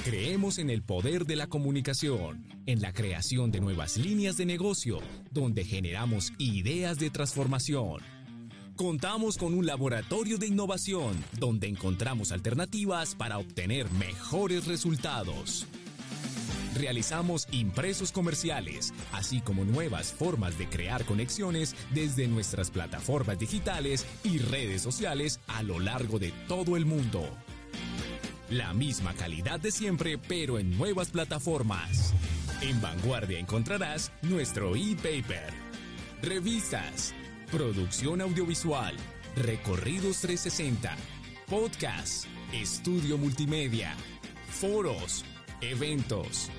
Creemos 0.05 0.57
en 0.57 0.69
el 0.69 0.83
poder 0.83 1.25
de 1.25 1.35
la 1.35 1.47
comunicación, 1.47 2.47
en 2.65 2.81
la 2.81 2.93
creación 2.93 3.51
de 3.51 3.59
nuevas 3.59 3.97
líneas 3.97 4.37
de 4.37 4.45
negocio, 4.45 4.99
donde 5.31 5.65
generamos 5.65 6.31
ideas 6.37 6.97
de 6.97 7.09
transformación. 7.09 8.20
Contamos 8.81 9.37
con 9.37 9.53
un 9.53 9.67
laboratorio 9.67 10.39
de 10.39 10.47
innovación, 10.47 11.15
donde 11.37 11.67
encontramos 11.67 12.31
alternativas 12.31 13.13
para 13.13 13.37
obtener 13.37 13.87
mejores 13.91 14.65
resultados. 14.65 15.67
Realizamos 16.73 17.47
impresos 17.51 18.11
comerciales, 18.11 18.91
así 19.11 19.39
como 19.39 19.65
nuevas 19.65 20.11
formas 20.11 20.57
de 20.57 20.67
crear 20.67 21.05
conexiones 21.05 21.75
desde 21.93 22.27
nuestras 22.27 22.71
plataformas 22.71 23.37
digitales 23.37 24.07
y 24.23 24.39
redes 24.39 24.81
sociales 24.81 25.39
a 25.45 25.61
lo 25.61 25.79
largo 25.79 26.17
de 26.17 26.33
todo 26.47 26.75
el 26.75 26.87
mundo. 26.87 27.21
La 28.49 28.73
misma 28.73 29.13
calidad 29.13 29.59
de 29.59 29.69
siempre, 29.69 30.17
pero 30.17 30.57
en 30.57 30.75
nuevas 30.75 31.11
plataformas. 31.11 32.15
En 32.61 32.81
Vanguardia 32.81 33.37
encontrarás 33.37 34.11
nuestro 34.23 34.75
e-paper, 34.75 35.53
revistas, 36.23 37.13
producción 37.51 38.21
audiovisual, 38.21 38.95
recorridos 39.35 40.21
360, 40.21 40.95
podcast, 41.49 42.25
estudio 42.53 43.17
multimedia, 43.17 43.93
foros, 44.49 45.25
eventos, 45.59 46.49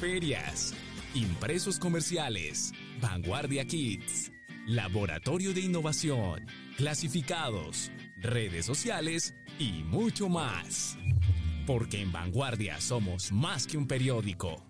ferias, 0.00 0.74
impresos 1.14 1.78
comerciales, 1.78 2.72
Vanguardia 3.00 3.64
Kids, 3.64 4.32
laboratorio 4.66 5.54
de 5.54 5.60
innovación, 5.60 6.46
clasificados, 6.76 7.92
redes 8.20 8.66
sociales 8.66 9.34
y 9.58 9.84
mucho 9.84 10.28
más. 10.28 10.98
porque 11.66 12.00
en 12.00 12.10
Vanguardia 12.10 12.80
somos 12.80 13.30
más 13.30 13.64
que 13.68 13.78
un 13.78 13.86
periódico. 13.86 14.64